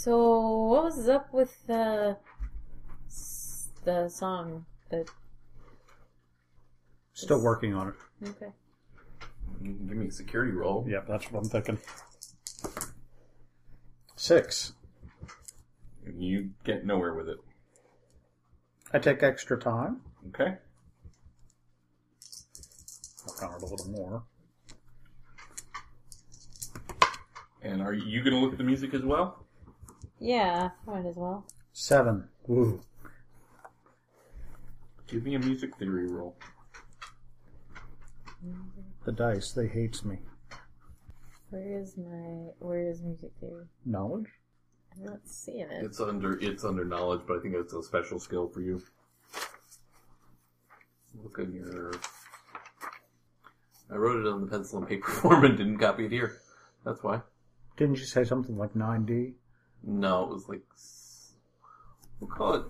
So 0.00 0.56
what 0.56 0.84
was 0.84 1.08
up 1.10 1.30
with 1.30 1.54
the 1.66 2.16
the 3.84 4.08
song 4.08 4.64
that? 4.90 5.10
Still 7.12 7.42
working 7.42 7.74
on 7.74 7.88
it. 7.88 7.94
Okay. 8.30 8.52
Give 9.62 9.96
me 9.96 10.06
a 10.06 10.10
security 10.10 10.52
roll. 10.52 10.86
Yep, 10.88 11.06
that's 11.06 11.30
what 11.30 11.42
I'm 11.42 11.50
thinking. 11.50 11.78
Six. 14.16 14.72
You 16.16 16.50
get 16.64 16.86
nowhere 16.86 17.14
with 17.14 17.28
it. 17.28 17.38
I 18.94 19.00
take 19.00 19.22
extra 19.22 19.58
time. 19.58 20.00
Okay. 20.28 20.56
Work 23.26 23.42
on 23.42 23.54
it 23.54 23.62
a 23.62 23.66
little 23.66 23.90
more. 23.90 24.22
And 27.62 27.82
are 27.82 27.92
you 27.92 28.22
going 28.22 28.32
to 28.32 28.40
look 28.40 28.52
at 28.52 28.58
the 28.58 28.64
music 28.64 28.94
as 28.94 29.02
well? 29.02 29.39
Yeah, 30.20 30.70
might 30.86 31.06
as 31.06 31.16
well. 31.16 31.46
Seven. 31.72 32.28
Ooh. 32.48 32.80
Give 35.06 35.24
me 35.24 35.34
a 35.34 35.38
music 35.38 35.76
theory 35.76 36.06
roll. 36.06 36.36
The 39.04 39.12
dice, 39.12 39.52
they 39.52 39.66
hates 39.66 40.04
me. 40.04 40.18
Where 41.48 41.80
is 41.80 41.96
my 41.96 42.52
where 42.58 42.88
is 42.88 43.02
music 43.02 43.32
theory? 43.40 43.64
Knowledge? 43.84 44.28
I'm 44.96 45.04
not 45.04 45.20
seeing 45.24 45.68
it. 45.70 45.84
It's 45.84 46.00
under 46.00 46.38
it's 46.38 46.64
under 46.64 46.84
knowledge, 46.84 47.22
but 47.26 47.38
I 47.38 47.40
think 47.40 47.54
it's 47.54 47.72
a 47.72 47.82
special 47.82 48.20
skill 48.20 48.48
for 48.48 48.60
you. 48.60 48.82
Look 51.22 51.38
in 51.38 51.52
your. 51.54 51.92
I 53.90 53.96
wrote 53.96 54.24
it 54.24 54.30
on 54.30 54.42
the 54.42 54.46
pencil 54.46 54.78
and 54.78 54.88
paper 54.88 55.10
form 55.10 55.44
and 55.44 55.56
didn't 55.56 55.78
copy 55.78 56.06
it 56.06 56.12
here. 56.12 56.36
That's 56.84 57.02
why. 57.02 57.22
Didn't 57.76 57.98
you 57.98 58.04
say 58.04 58.24
something 58.24 58.56
like 58.56 58.74
9D? 58.74 59.34
No, 59.82 60.24
it 60.24 60.28
was 60.28 60.48
like 60.48 60.62
we'll 62.20 62.30
call 62.30 62.54
it. 62.54 62.64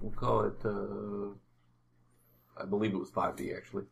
We'll 0.00 0.12
call 0.12 0.44
it. 0.44 0.64
uh 0.64 1.34
I 2.56 2.64
believe 2.64 2.94
it 2.94 2.98
was 2.98 3.10
5D 3.10 3.56
actually. 3.56 3.84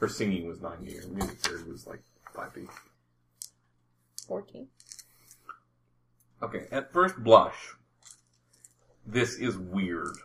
Her 0.00 0.08
singing 0.08 0.46
was 0.46 0.58
9D. 0.58 1.02
Her 1.02 1.08
music 1.08 1.38
theory 1.38 1.70
was 1.70 1.86
like 1.86 2.02
5D. 2.34 2.68
Fourteen. 4.26 4.68
Okay, 6.42 6.66
at 6.70 6.92
first 6.92 7.16
blush, 7.16 7.74
this 9.06 9.34
is 9.36 9.56
weird. 9.56 10.16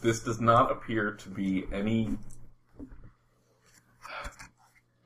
This 0.00 0.20
does 0.20 0.40
not 0.40 0.70
appear 0.70 1.10
to 1.12 1.28
be 1.28 1.64
any. 1.72 2.16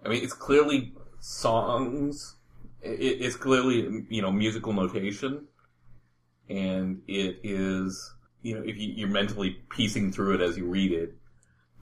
I 0.04 0.08
mean, 0.08 0.22
it's 0.22 0.34
clearly 0.34 0.92
songs. 1.18 2.36
I- 2.84 2.88
i- 2.88 3.18
It's 3.24 3.36
clearly, 3.36 4.06
you 4.08 4.22
know, 4.22 4.32
musical 4.32 4.72
notation. 4.72 5.46
And 6.48 7.02
it 7.08 7.40
is, 7.42 8.14
you 8.42 8.54
know, 8.54 8.62
if 8.62 8.76
you, 8.78 8.92
you're 8.94 9.08
mentally 9.08 9.62
piecing 9.68 10.12
through 10.12 10.36
it 10.36 10.40
as 10.40 10.56
you 10.56 10.66
read 10.66 10.92
it, 10.92 11.16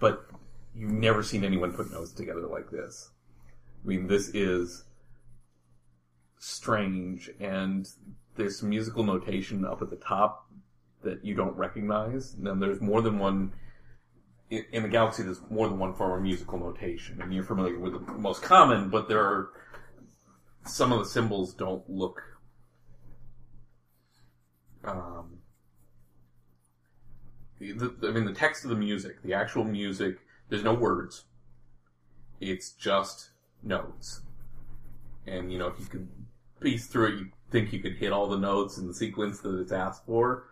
but 0.00 0.30
you've 0.74 0.90
never 0.90 1.22
seen 1.22 1.44
anyone 1.44 1.72
put 1.72 1.90
notes 1.90 2.12
together 2.12 2.46
like 2.46 2.70
this. 2.70 3.10
I 3.84 3.88
mean, 3.88 4.06
this 4.06 4.28
is 4.28 4.84
strange 6.38 7.30
and 7.40 7.88
there's 8.36 8.62
musical 8.62 9.04
notation 9.04 9.64
up 9.64 9.82
at 9.82 9.90
the 9.90 9.96
top 9.96 10.50
that 11.02 11.24
you 11.24 11.34
don't 11.34 11.56
recognize. 11.56 12.34
And 12.34 12.46
then 12.46 12.58
there's 12.58 12.80
more 12.80 13.02
than 13.02 13.18
one 13.18 13.52
in 14.50 14.82
the 14.82 14.88
galaxy. 14.88 15.22
There's 15.22 15.40
more 15.50 15.68
than 15.68 15.78
one 15.78 15.94
form 15.94 16.12
of 16.12 16.22
musical 16.22 16.58
notation, 16.58 17.20
and 17.20 17.32
you're 17.32 17.44
familiar 17.44 17.78
with 17.78 17.92
the 17.92 18.12
most 18.14 18.42
common. 18.42 18.90
But 18.90 19.08
there 19.08 19.20
are 19.22 19.50
some 20.66 20.92
of 20.92 20.98
the 20.98 21.04
symbols 21.04 21.52
don't 21.54 21.88
look. 21.88 22.22
Um, 24.84 25.38
the, 27.58 27.94
I 28.02 28.10
mean, 28.10 28.24
the 28.24 28.32
text 28.32 28.64
of 28.64 28.70
the 28.70 28.76
music, 28.76 29.22
the 29.22 29.34
actual 29.34 29.64
music. 29.64 30.18
There's 30.48 30.64
no 30.64 30.74
words. 30.74 31.24
It's 32.40 32.72
just 32.72 33.30
notes. 33.62 34.20
And 35.26 35.52
you 35.52 35.58
know, 35.58 35.68
if 35.68 35.78
you 35.78 35.86
could 35.86 36.08
piece 36.60 36.86
through 36.86 37.06
it, 37.06 37.18
you 37.18 37.28
think 37.50 37.72
you 37.72 37.80
could 37.80 37.96
hit 37.96 38.12
all 38.12 38.28
the 38.28 38.38
notes 38.38 38.78
in 38.78 38.86
the 38.86 38.94
sequence 38.94 39.40
that 39.40 39.58
it's 39.58 39.72
asked 39.72 40.04
for, 40.06 40.44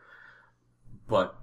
but 1.08 1.36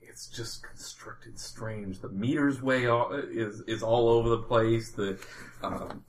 it's 0.00 0.26
just 0.26 0.62
constructed 0.62 1.38
strange. 1.38 2.00
The 2.00 2.08
meters 2.08 2.62
way 2.62 2.86
all, 2.86 3.12
is 3.12 3.60
is 3.62 3.82
all 3.82 4.08
over 4.08 4.28
the 4.28 4.38
place. 4.38 4.90
The 4.90 5.18
um, 5.62 6.04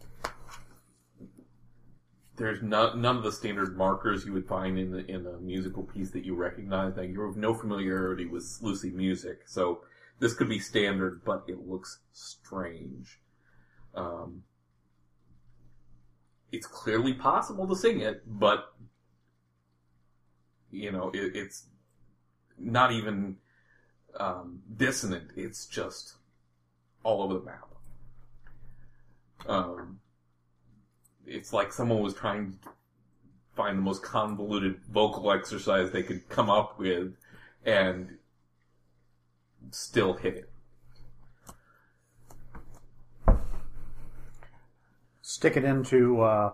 there's 2.38 2.62
no, 2.62 2.94
none 2.94 3.18
of 3.18 3.24
the 3.24 3.32
standard 3.32 3.78
markers 3.78 4.26
you 4.26 4.34
would 4.34 4.48
find 4.48 4.78
in 4.78 4.92
the, 4.92 5.06
in 5.06 5.26
a 5.26 5.38
musical 5.40 5.84
piece 5.84 6.12
that 6.12 6.26
you 6.26 6.36
recognize. 6.36 6.96
Now 6.96 7.04
you 7.04 7.22
have 7.22 7.38
no 7.38 7.54
familiarity 7.54 8.26
with 8.26 8.44
Sluissi 8.44 8.94
music, 8.94 9.44
so 9.46 9.82
this 10.20 10.34
could 10.34 10.50
be 10.50 10.60
standard, 10.60 11.22
but 11.24 11.44
it 11.48 11.68
looks 11.68 12.00
strange. 12.12 13.20
Um, 13.94 14.44
it's 16.52 16.68
clearly 16.68 17.14
possible 17.14 17.68
to 17.68 17.76
sing 17.76 18.02
it, 18.02 18.24
but 18.26 18.74
you 20.72 20.92
know, 20.92 21.10
it, 21.14 21.36
it's 21.36 21.68
not 22.58 22.92
even 22.92 23.38
um, 24.20 24.62
dissonant. 24.76 25.32
It's 25.36 25.66
just 25.66 26.16
all 27.04 27.24
over 27.24 27.36
the 27.36 27.46
map. 27.46 27.68
Um, 29.48 30.00
it's 31.26 31.54
like 31.54 31.74
someone 31.74 32.02
was 32.02 32.14
trying 32.14 32.52
to 32.52 32.70
find 33.56 33.78
the 33.78 33.82
most 33.82 34.04
convoluted 34.04 34.80
vocal 34.92 35.32
exercise 35.32 35.92
they 35.92 36.04
could 36.04 36.28
come 36.30 36.50
up 36.50 36.78
with 36.78 37.16
and 37.66 38.18
still 39.72 40.14
hit 40.14 40.36
it. 40.36 40.50
Stick 45.22 45.58
it 45.58 45.64
into 45.64 46.22
uh, 46.22 46.54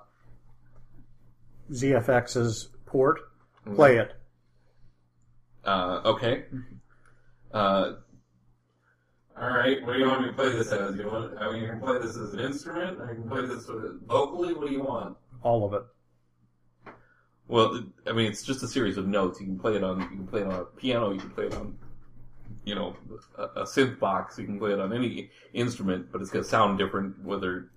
ZFX's 1.72 2.70
port. 2.86 3.20
Play 3.76 3.98
it. 3.98 4.14
Uh, 5.64 6.02
okay. 6.06 6.46
Uh, 7.54 7.94
all 9.42 9.50
right. 9.50 9.84
What 9.84 9.94
do 9.94 10.00
you 10.00 10.08
want 10.08 10.22
me 10.22 10.28
to 10.28 10.34
play 10.34 10.50
this 10.52 10.72
as? 10.72 10.96
You 10.96 11.08
want? 11.08 11.36
I 11.40 11.52
mean, 11.52 11.64
you 11.64 11.70
can 11.70 11.80
play 11.80 11.98
this 11.98 12.16
as 12.16 12.34
an 12.34 12.40
instrument. 12.42 13.02
I 13.02 13.08
can 13.08 13.28
play 13.28 13.44
this 13.48 13.66
vocally. 13.66 14.54
What 14.54 14.68
do 14.68 14.72
you 14.72 14.84
want? 14.84 15.18
All 15.42 15.66
of 15.66 15.74
it. 15.74 16.94
Well, 17.48 17.84
I 18.06 18.12
mean, 18.14 18.32
it's 18.32 18.44
just 18.44 18.62
a 18.62 18.68
series 18.68 18.98
of 18.98 19.08
notes. 19.08 19.40
You 19.40 19.48
can 19.48 19.60
play 19.60 19.76
it 19.76 19.84
on. 19.84 20.00
You 20.00 20.08
can 20.08 20.28
play 20.28 20.42
it 20.42 20.48
on 20.48 20.54
a 20.54 20.66
piano. 20.66 21.12
You 21.12 21.20
can 21.20 21.32
play 21.32 21.48
it 21.48 21.56
on, 21.56 21.76
you 22.66 22.76
know, 22.76 22.96
a, 23.36 23.44
a 23.44 23.64
synth 23.64 24.00
box. 24.00 24.38
You 24.38 24.46
can 24.46 24.60
play 24.60 24.74
it 24.74 24.80
on 24.80 24.94
any 24.94 25.32
instrument, 25.54 26.12
but 26.12 26.22
it's 26.22 26.30
going 26.30 26.44
to 26.44 26.50
sound 26.50 26.78
different 26.78 27.20
whether. 27.24 27.72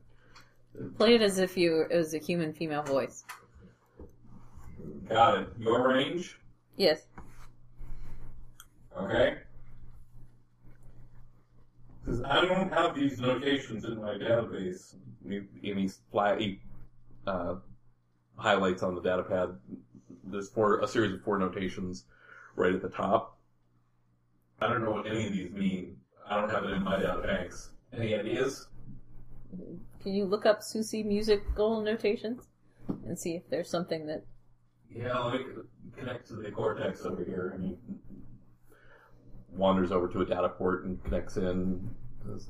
Play 0.98 1.14
it 1.14 1.22
as 1.22 1.38
if 1.38 1.56
you 1.56 1.86
it 1.90 1.96
was 1.96 2.12
a 2.12 2.18
human 2.18 2.52
female 2.52 2.82
voice. 2.82 3.24
Got 5.08 5.38
it. 5.38 5.48
Your 5.58 5.88
range. 5.88 6.38
Yes. 6.76 7.06
Okay. 8.96 9.38
Because 12.04 12.22
I 12.22 12.42
don't 12.42 12.72
have 12.72 12.94
these 12.94 13.18
notations 13.18 13.84
in 13.84 14.00
my 14.00 14.14
database. 14.14 14.94
Any 15.62 15.88
flat 16.10 16.40
uh, 17.26 17.54
highlights 18.36 18.82
on 18.82 18.94
the 18.94 19.00
data 19.00 19.22
pad. 19.22 19.56
There's 20.24 20.50
four 20.50 20.80
a 20.80 20.88
series 20.88 21.14
of 21.14 21.22
four 21.22 21.38
notations 21.38 22.04
right 22.56 22.74
at 22.74 22.82
the 22.82 22.88
top. 22.88 23.38
I 24.60 24.68
don't 24.68 24.84
know 24.84 24.90
what 24.90 25.06
any 25.06 25.26
of 25.26 25.32
these 25.32 25.50
mean. 25.50 25.96
I 26.28 26.40
don't 26.40 26.50
have 26.50 26.64
it 26.64 26.70
in 26.70 26.82
my 26.82 26.98
data 26.98 27.22
banks. 27.22 27.70
Any 27.92 28.14
ideas? 28.14 28.68
Can 30.02 30.14
you 30.14 30.24
look 30.24 30.46
up 30.46 30.60
Sluissi 30.60 31.04
musical 31.04 31.80
notations 31.80 32.48
and 33.06 33.18
see 33.18 33.34
if 33.34 33.48
there's 33.48 33.70
something 33.70 34.06
that 34.06 34.24
Yeah, 34.90 35.18
let 35.18 35.40
me 35.40 35.46
connect 35.96 36.28
to 36.28 36.34
the 36.34 36.50
cortex 36.50 37.04
over 37.04 37.24
here. 37.24 37.52
And 37.54 37.64
he 37.64 37.76
wanders 39.54 39.92
over 39.92 40.08
to 40.08 40.22
a 40.22 40.26
data 40.26 40.48
port 40.48 40.84
and 40.84 41.02
connects 41.04 41.36
in. 41.36 41.90
Says, 42.26 42.48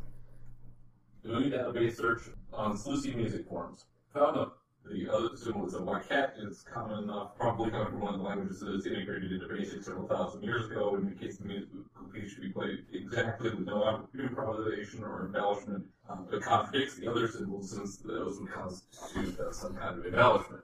Doing 1.24 1.50
database 1.50 1.96
search 1.96 2.22
on 2.52 2.76
Sluissi 2.76 3.14
music 3.14 3.48
forms. 3.48 3.86
Found 4.12 4.36
a, 4.36 4.52
the 4.90 5.10
other 5.10 5.36
symbol 5.36 5.66
is 5.66 5.74
a 5.74 5.78
maquette. 5.78 6.32
It's 6.38 6.62
common 6.62 7.04
enough, 7.04 7.36
probably 7.38 7.70
coming 7.70 7.86
from 7.86 8.00
one 8.00 8.14
of 8.14 8.20
the 8.20 8.26
languages 8.26 8.60
that 8.60 8.74
is 8.74 8.86
integrated 8.86 9.32
into 9.32 9.48
Basic 9.48 9.82
several 9.82 10.06
thousand 10.06 10.42
years 10.42 10.70
ago, 10.70 10.96
indicates 10.96 11.38
the 11.38 11.46
music 11.46 11.68
piece 12.12 12.32
should 12.32 12.42
be 12.42 12.50
played 12.50 12.84
exactly 12.92 13.50
with 13.50 13.66
no 13.66 14.06
improvisation 14.18 15.02
or 15.02 15.26
embellishment, 15.26 15.84
um, 16.08 16.26
but 16.30 16.42
contradicts 16.42 16.96
the 16.96 17.10
other 17.10 17.26
symbols 17.26 17.70
since 17.70 17.96
those 17.96 18.38
would 18.40 18.52
constitute 18.52 19.40
uh, 19.40 19.50
some 19.50 19.74
kind 19.74 19.98
of 19.98 20.04
embellishment. 20.04 20.62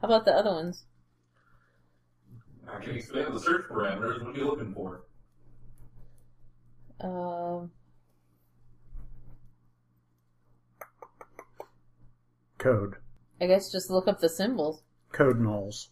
How 0.00 0.08
about 0.08 0.24
the 0.24 0.32
other 0.32 0.50
ones? 0.50 0.84
I 2.70 2.80
can 2.80 2.96
expand 2.96 3.34
the 3.34 3.40
search 3.40 3.66
parameters. 3.68 4.22
What 4.22 4.34
are 4.34 4.38
you 4.38 4.46
looking 4.46 4.74
for? 4.74 5.02
Um, 7.00 7.70
Code. 12.58 12.96
I 13.40 13.46
guess 13.46 13.70
just 13.70 13.88
look 13.88 14.08
up 14.08 14.20
the 14.20 14.28
symbols. 14.28 14.82
Code 15.12 15.38
nulls. 15.40 15.88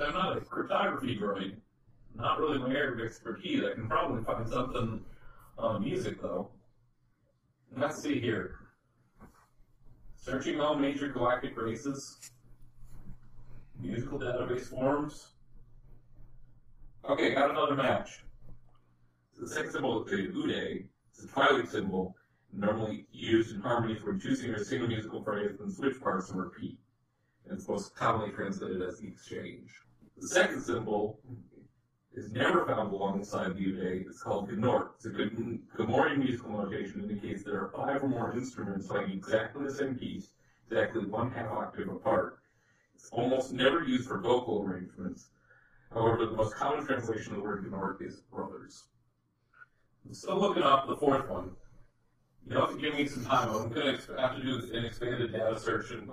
I'm 0.00 0.12
not 0.12 0.36
a 0.36 0.40
cryptography 0.40 1.16
droid. 1.16 1.54
Not 2.14 2.40
really 2.40 2.58
my 2.58 2.74
area 2.74 2.92
of 2.92 3.00
expertise. 3.00 3.62
I 3.64 3.74
can 3.74 3.88
probably 3.88 4.22
find 4.24 4.46
something 4.48 5.04
on 5.58 5.82
music, 5.82 6.20
though. 6.20 6.50
Let's 7.76 8.02
see 8.02 8.20
here. 8.20 8.56
Searching 10.16 10.60
all 10.60 10.74
major 10.74 11.08
galactic 11.08 11.56
races. 11.56 12.30
Musical 13.80 14.18
database 14.18 14.68
forms. 14.68 15.31
Okay, 17.08 17.34
got 17.34 17.50
another 17.50 17.74
match. 17.74 18.22
The 19.36 19.48
second 19.48 19.72
symbol 19.72 20.04
is 20.04 20.12
a 20.12 20.16
ude. 20.16 20.88
It's 21.10 21.24
a 21.24 21.26
Twi'lek 21.26 21.68
symbol, 21.68 22.14
normally 22.52 23.06
used 23.10 23.56
in 23.56 23.60
harmonies 23.60 24.04
where 24.04 24.14
two 24.14 24.36
singers 24.36 24.68
sing 24.68 24.82
a 24.82 24.86
musical 24.86 25.22
phrase 25.24 25.58
and 25.58 25.72
switch 25.72 26.00
parts 26.00 26.30
and 26.30 26.38
repeat. 26.38 26.78
And 27.44 27.58
it's 27.58 27.68
most 27.68 27.96
commonly 27.96 28.30
translated 28.30 28.82
as 28.82 29.00
the 29.00 29.08
exchange. 29.08 29.68
The 30.16 30.28
second 30.28 30.62
symbol 30.62 31.18
is 32.14 32.30
never 32.30 32.64
found 32.66 32.92
alongside 32.92 33.56
the 33.56 33.62
ude. 33.62 34.06
It's 34.08 34.22
called 34.22 34.48
Gnort. 34.50 34.90
It's 34.94 35.06
a 35.06 35.10
good 35.10 35.36
Gamorrean 35.76 36.18
musical 36.18 36.52
notation 36.52 37.02
indicates 37.02 37.42
there 37.42 37.60
are 37.60 37.72
five 37.74 38.04
or 38.04 38.08
more 38.08 38.32
instruments 38.32 38.86
playing 38.86 39.10
exactly 39.10 39.64
the 39.64 39.74
same 39.74 39.96
piece, 39.96 40.28
exactly 40.68 41.04
one 41.04 41.32
half 41.32 41.50
octave 41.50 41.88
apart. 41.88 42.38
It's 42.94 43.08
almost 43.10 43.52
never 43.52 43.82
used 43.82 44.06
for 44.06 44.20
vocal 44.20 44.62
arrangements. 44.62 45.30
However, 45.94 46.26
the 46.26 46.32
most 46.32 46.54
common 46.54 46.86
translation 46.86 47.34
of 47.34 47.38
the 47.38 47.44
word 47.44 47.70
Gnort 47.70 48.00
is 48.00 48.20
brothers. 48.32 48.84
I'm 50.06 50.14
still 50.14 50.40
looking 50.40 50.62
up 50.62 50.86
the 50.88 50.96
fourth 50.96 51.28
one. 51.28 51.52
You 52.48 52.56
have 52.56 52.70
to 52.70 52.80
give 52.80 52.94
me 52.94 53.06
some 53.06 53.24
time. 53.24 53.50
I'm 53.50 53.68
going 53.68 53.98
to 53.98 54.16
have 54.18 54.36
to 54.36 54.42
do 54.42 54.72
an 54.74 54.84
expanded 54.84 55.32
data 55.32 55.58
search, 55.58 55.90
and, 55.90 56.10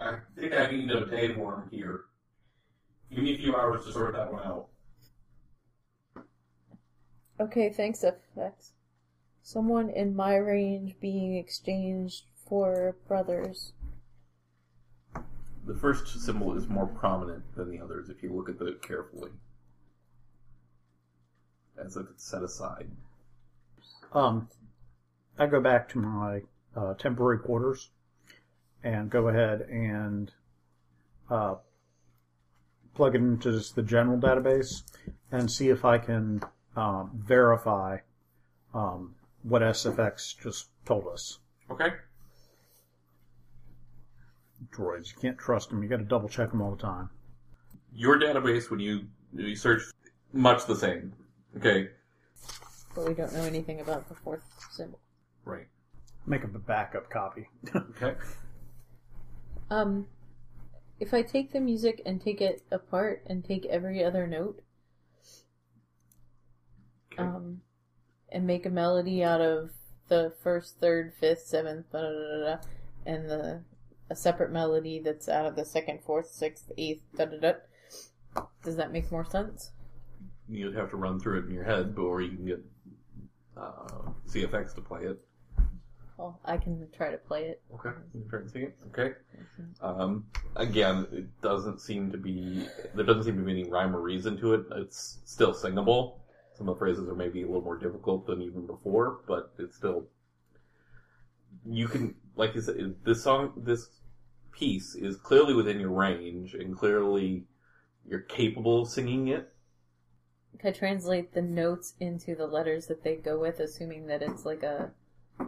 I 0.00 0.18
think 0.36 0.54
I 0.54 0.70
need 0.70 0.90
a 0.92 1.06
day 1.06 1.34
worm 1.34 1.68
here. 1.72 2.02
Give 3.10 3.24
me 3.24 3.34
a 3.34 3.38
few 3.38 3.56
hours 3.56 3.84
to 3.84 3.92
sort 3.92 4.14
that 4.14 4.32
one 4.32 4.44
out. 4.44 4.68
Okay, 7.40 7.70
thanks, 7.70 8.04
FX. 8.04 8.72
Someone 9.42 9.90
in 9.90 10.14
my 10.14 10.36
range 10.36 10.94
being 11.00 11.36
exchanged 11.36 12.26
for 12.48 12.96
brothers. 13.08 13.72
The 15.68 15.74
first 15.74 16.08
symbol 16.24 16.56
is 16.56 16.66
more 16.66 16.86
prominent 16.86 17.54
than 17.54 17.70
the 17.70 17.78
others 17.78 18.08
if 18.08 18.22
you 18.22 18.32
look 18.32 18.48
at 18.48 18.66
it 18.66 18.80
carefully. 18.80 19.30
As 21.76 21.94
if 21.94 22.08
it's 22.08 22.24
set 22.24 22.42
aside. 22.42 22.90
Um, 24.14 24.48
I 25.38 25.46
go 25.46 25.60
back 25.60 25.86
to 25.90 25.98
my 25.98 26.40
uh, 26.74 26.94
temporary 26.94 27.38
quarters 27.38 27.90
and 28.82 29.10
go 29.10 29.28
ahead 29.28 29.60
and 29.60 30.32
uh, 31.28 31.56
plug 32.94 33.14
it 33.14 33.18
into 33.18 33.52
just 33.52 33.76
the 33.76 33.82
general 33.82 34.18
database 34.18 34.82
and 35.30 35.50
see 35.50 35.68
if 35.68 35.84
I 35.84 35.98
can 35.98 36.40
um, 36.76 37.10
verify 37.14 37.98
um, 38.72 39.16
what 39.42 39.60
SFX 39.60 40.34
just 40.42 40.70
told 40.86 41.06
us. 41.08 41.40
Okay. 41.70 41.90
Droids, 44.70 45.08
you 45.08 45.20
can't 45.20 45.38
trust 45.38 45.70
them. 45.70 45.82
You 45.82 45.88
got 45.88 45.98
to 45.98 46.04
double 46.04 46.28
check 46.28 46.50
them 46.50 46.60
all 46.60 46.70
the 46.72 46.82
time. 46.82 47.10
Your 47.92 48.18
database, 48.18 48.70
when 48.70 48.80
you, 48.80 49.06
you 49.34 49.56
search, 49.56 49.82
much 50.32 50.66
the 50.66 50.76
same. 50.76 51.12
Okay. 51.56 51.88
But 52.94 53.08
we 53.08 53.14
don't 53.14 53.32
know 53.32 53.42
anything 53.44 53.80
about 53.80 54.08
the 54.08 54.14
fourth 54.14 54.42
symbol. 54.70 54.98
Right. 55.44 55.66
Make 56.26 56.44
up 56.44 56.54
a 56.54 56.58
backup 56.58 57.10
copy. 57.10 57.48
Okay. 57.74 58.14
Um, 59.70 60.06
if 60.98 61.12
I 61.12 61.22
take 61.22 61.52
the 61.52 61.60
music 61.60 62.00
and 62.06 62.20
take 62.20 62.40
it 62.40 62.62
apart 62.70 63.22
and 63.26 63.44
take 63.44 63.66
every 63.66 64.02
other 64.02 64.26
note, 64.26 64.62
Okay. 67.12 67.22
um, 67.22 67.60
and 68.30 68.46
make 68.46 68.64
a 68.66 68.70
melody 68.70 69.22
out 69.22 69.40
of 69.40 69.70
the 70.08 70.32
first, 70.42 70.78
third, 70.80 71.12
fifth, 71.20 71.42
seventh, 71.46 71.90
da, 71.92 72.00
da, 72.00 72.08
da, 72.08 72.44
da, 72.44 72.56
and 73.04 73.28
the 73.28 73.62
a 74.10 74.16
separate 74.16 74.50
melody 74.50 75.00
that's 75.00 75.28
out 75.28 75.46
of 75.46 75.56
the 75.56 75.64
second, 75.64 76.00
fourth, 76.02 76.28
sixth, 76.28 76.70
eighth, 76.76 77.02
da 77.16 77.26
da 77.26 77.38
da. 77.38 77.52
Does 78.62 78.76
that 78.76 78.92
make 78.92 79.10
more 79.10 79.24
sense? 79.24 79.70
You'd 80.48 80.76
have 80.76 80.90
to 80.90 80.96
run 80.96 81.20
through 81.20 81.40
it 81.40 81.46
in 81.46 81.52
your 81.52 81.64
head, 81.64 81.94
but 81.94 82.02
or 82.02 82.22
you 82.22 82.36
can 82.36 82.46
get 82.46 82.64
uh, 83.56 84.10
CFX 84.28 84.74
to 84.76 84.80
play 84.80 85.02
it. 85.02 85.20
Well, 86.16 86.40
I 86.44 86.56
can 86.56 86.88
try 86.96 87.12
to 87.12 87.16
play 87.16 87.44
it. 87.44 87.62
Okay. 87.74 87.90
You 88.12 88.22
can 88.22 88.28
try 88.28 88.52
see 88.52 88.58
it. 88.60 88.76
Okay. 88.88 89.14
Um, 89.80 90.24
again, 90.56 91.06
it 91.12 91.40
doesn't 91.42 91.80
seem 91.80 92.10
to 92.10 92.18
be 92.18 92.66
there 92.94 93.04
doesn't 93.04 93.22
seem 93.24 93.36
to 93.36 93.42
be 93.42 93.52
any 93.52 93.70
rhyme 93.70 93.94
or 93.94 94.00
reason 94.00 94.36
to 94.38 94.54
it. 94.54 94.66
It's 94.72 95.18
still 95.24 95.54
singable. 95.54 96.24
Some 96.54 96.68
of 96.68 96.74
the 96.74 96.78
phrases 96.80 97.08
are 97.08 97.14
maybe 97.14 97.42
a 97.42 97.46
little 97.46 97.62
more 97.62 97.78
difficult 97.78 98.26
than 98.26 98.42
even 98.42 98.66
before, 98.66 99.20
but 99.28 99.52
it's 99.60 99.76
still 99.76 100.06
you 101.64 101.86
can 101.86 102.14
like 102.34 102.54
you 102.54 102.60
said 102.60 102.96
this 103.04 103.22
song 103.22 103.52
this 103.56 103.88
piece 104.58 104.94
is 104.94 105.16
clearly 105.16 105.54
within 105.54 105.78
your 105.78 105.90
range 105.90 106.54
and 106.54 106.76
clearly 106.76 107.44
you're 108.08 108.20
capable 108.20 108.82
of 108.82 108.88
singing 108.88 109.28
it. 109.28 109.52
Can 110.58 110.70
I 110.70 110.72
translate 110.72 111.32
the 111.32 111.42
notes 111.42 111.94
into 112.00 112.34
the 112.34 112.46
letters 112.46 112.86
that 112.86 113.04
they 113.04 113.14
go 113.16 113.38
with, 113.38 113.60
assuming 113.60 114.06
that 114.06 114.22
it's 114.22 114.44
like 114.44 114.64
a, 114.64 114.90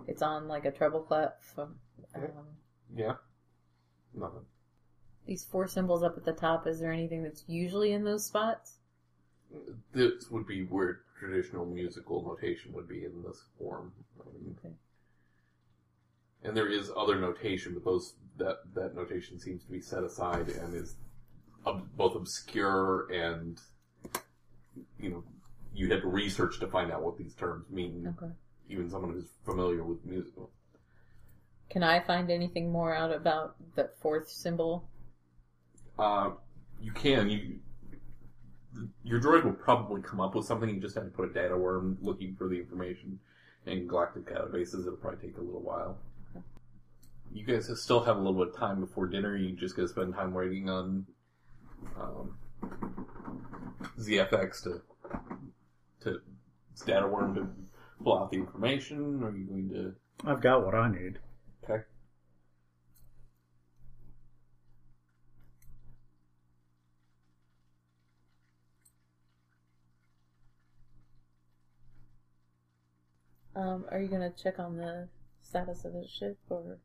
it's 0.07 0.23
on 0.23 0.47
like 0.47 0.65
a 0.65 0.71
treble 0.71 1.01
clef. 1.01 1.33
Um, 1.59 1.75
Yeah. 2.95 3.15
Nothing. 4.15 4.45
These 5.27 5.45
four 5.45 5.67
symbols 5.67 6.03
up 6.03 6.17
at 6.17 6.25
the 6.25 6.33
top, 6.33 6.67
is 6.67 6.81
there 6.81 6.93
anything 6.93 7.23
that's 7.23 7.45
usually 7.49 7.93
in 7.93 8.05
those 8.05 8.27
spots? 8.27 8.79
This 9.93 10.31
would 10.31 10.47
be 10.47 10.65
where 10.65 11.01
traditional 11.19 11.67
musical 11.67 12.23
notation 12.25 12.73
would 12.73 12.89
be 12.89 13.05
in 13.05 13.23
this 13.23 13.43
form. 13.59 13.93
I 14.21 14.25
mean, 14.33 14.57
Okay. 14.59 14.75
and 16.45 16.57
there 16.57 16.69
is 16.69 16.91
other 16.97 17.19
notation, 17.19 17.75
but 17.75 17.85
those 17.85 18.15
that 18.41 18.59
that 18.75 18.95
notation 18.95 19.39
seems 19.39 19.63
to 19.65 19.71
be 19.71 19.81
set 19.81 20.03
aside 20.03 20.49
and 20.49 20.75
is 20.75 20.97
ob- 21.67 21.89
both 21.97 22.17
obscure 22.17 23.09
and 23.13 23.61
you 24.99 25.11
know 25.11 25.25
you 25.73 25.89
had 25.91 26.03
to 26.03 26.09
research 26.09 26.59
to 26.61 26.67
find 26.67 26.91
out 26.91 27.03
what 27.03 27.17
these 27.17 27.35
terms 27.35 27.71
mean. 27.71 28.15
Okay. 28.19 28.33
Even 28.69 28.91
someone 28.91 29.13
who's 29.13 29.31
familiar 29.45 29.85
with 29.85 30.05
music. 30.05 30.33
Can 31.71 31.85
I 31.85 32.01
find 32.01 32.31
anything 32.31 32.73
more 32.73 32.95
out 32.95 33.13
about 33.13 33.55
the 33.77 33.91
fourth 34.01 34.29
symbol? 34.29 34.89
Uh, 35.99 36.31
you 36.81 36.93
can 36.93 37.31
you. 37.31 37.59
Your 39.05 39.21
droid 39.21 39.45
will 39.45 39.53
probably 39.53 40.01
come 40.01 40.21
up 40.21 40.35
with 40.35 40.47
something. 40.47 40.69
You 40.69 40.81
just 40.81 40.95
have 40.95 41.05
to 41.05 41.11
put 41.11 41.31
a 41.31 41.33
data 41.33 41.57
worm 41.57 41.99
looking 42.01 42.35
for 42.37 42.49
the 42.49 42.57
information 42.57 43.19
in 43.67 43.87
galactic 43.87 44.27
databases. 44.27 44.87
It'll 44.87 44.97
probably 44.97 45.29
take 45.29 45.39
a 45.39 45.41
little 45.41 45.61
while. 45.61 45.99
You 47.33 47.45
guys 47.45 47.71
still 47.81 48.03
have 48.05 48.17
a 48.17 48.21
little 48.21 48.45
bit 48.45 48.55
of 48.55 48.57
time 48.59 48.81
before 48.81 49.07
dinner. 49.07 49.37
You 49.37 49.55
just 49.55 49.77
gotta 49.77 49.89
spend 49.89 50.15
time 50.15 50.35
waiting 50.35 50.69
on 50.69 51.07
um, 51.99 52.37
ZFX 53.99 54.63
to 54.65 54.83
to 56.01 56.21
its 56.73 56.83
data 56.83 57.07
worm 57.07 57.35
to 57.37 57.47
pull 58.03 58.19
out 58.19 58.31
the 58.31 58.39
information. 58.39 59.23
Or 59.23 59.29
are 59.29 59.37
you 59.37 59.45
going 59.45 59.69
to? 59.71 59.95
I've 60.27 60.41
got 60.41 60.65
what 60.65 60.75
I 60.75 60.91
need. 60.91 61.19
Okay. 61.65 61.83
Um, 73.55 73.85
are 73.91 74.01
you 74.01 74.09
gonna 74.09 74.33
check 74.43 74.59
on 74.59 74.77
the 74.77 75.09
status 75.43 75.85
of 75.85 75.93
the 75.93 76.07
ship, 76.09 76.39
or 76.49 76.79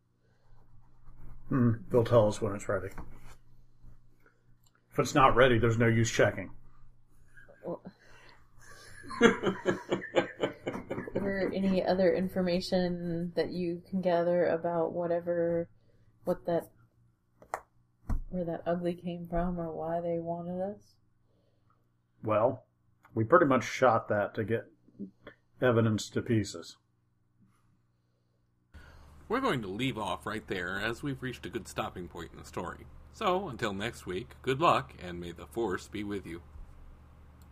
Hmm, 1.50 1.72
they'll 1.91 2.04
tell 2.04 2.28
us 2.28 2.41
when 2.41 2.56
it's 2.56 2.68
ready. 2.68 2.89
If 4.91 5.00
it's 5.00 5.16
not 5.16 5.36
ready, 5.36 5.60
there's 5.60 5.78
no 5.78 5.88
use 5.88 6.12
checking. 6.12 6.52
or 11.16 11.52
any 11.54 11.84
other 11.84 12.14
information 12.14 13.32
that 13.36 13.52
you 13.52 13.82
can 13.89 14.02
gather 14.02 14.46
about 14.46 14.93
whatever, 14.93 15.68
what 16.24 16.46
that, 16.46 16.70
where 18.30 18.46
that 18.46 18.64
ugly 18.66 18.93
came 18.93 19.28
from, 19.28 19.60
or 19.60 19.72
why 19.72 20.02
they 20.02 20.20
wanted 20.20 20.62
us? 20.62 20.96
Well, 22.24 22.64
we 23.14 23.24
pretty 23.24 23.46
much 23.46 23.64
shot 23.64 24.08
that 24.10 24.34
to 24.36 24.43
get 24.43 24.66
evidence 25.62 26.10
to 26.10 26.22
pieces. 26.22 26.78
We're 29.28 29.42
going 29.42 29.64
to 29.64 29.68
leave 29.68 29.98
off 29.98 30.28
right 30.28 30.46
there 30.48 30.80
as 30.80 31.02
we've 31.02 31.22
reached 31.24 31.48
a 31.48 31.50
good 31.50 31.68
stopping 31.68 32.08
point 32.08 32.30
in 32.32 32.40
the 32.40 32.46
story. 32.46 32.86
So, 33.14 33.50
until 33.50 33.74
next 33.74 34.06
week, 34.06 34.36
good 34.44 34.62
luck 34.62 34.94
and 35.02 35.20
may 35.20 35.32
the 35.32 35.48
Force 35.48 35.88
be 35.88 36.04
with 36.04 36.28
you. 36.28 36.42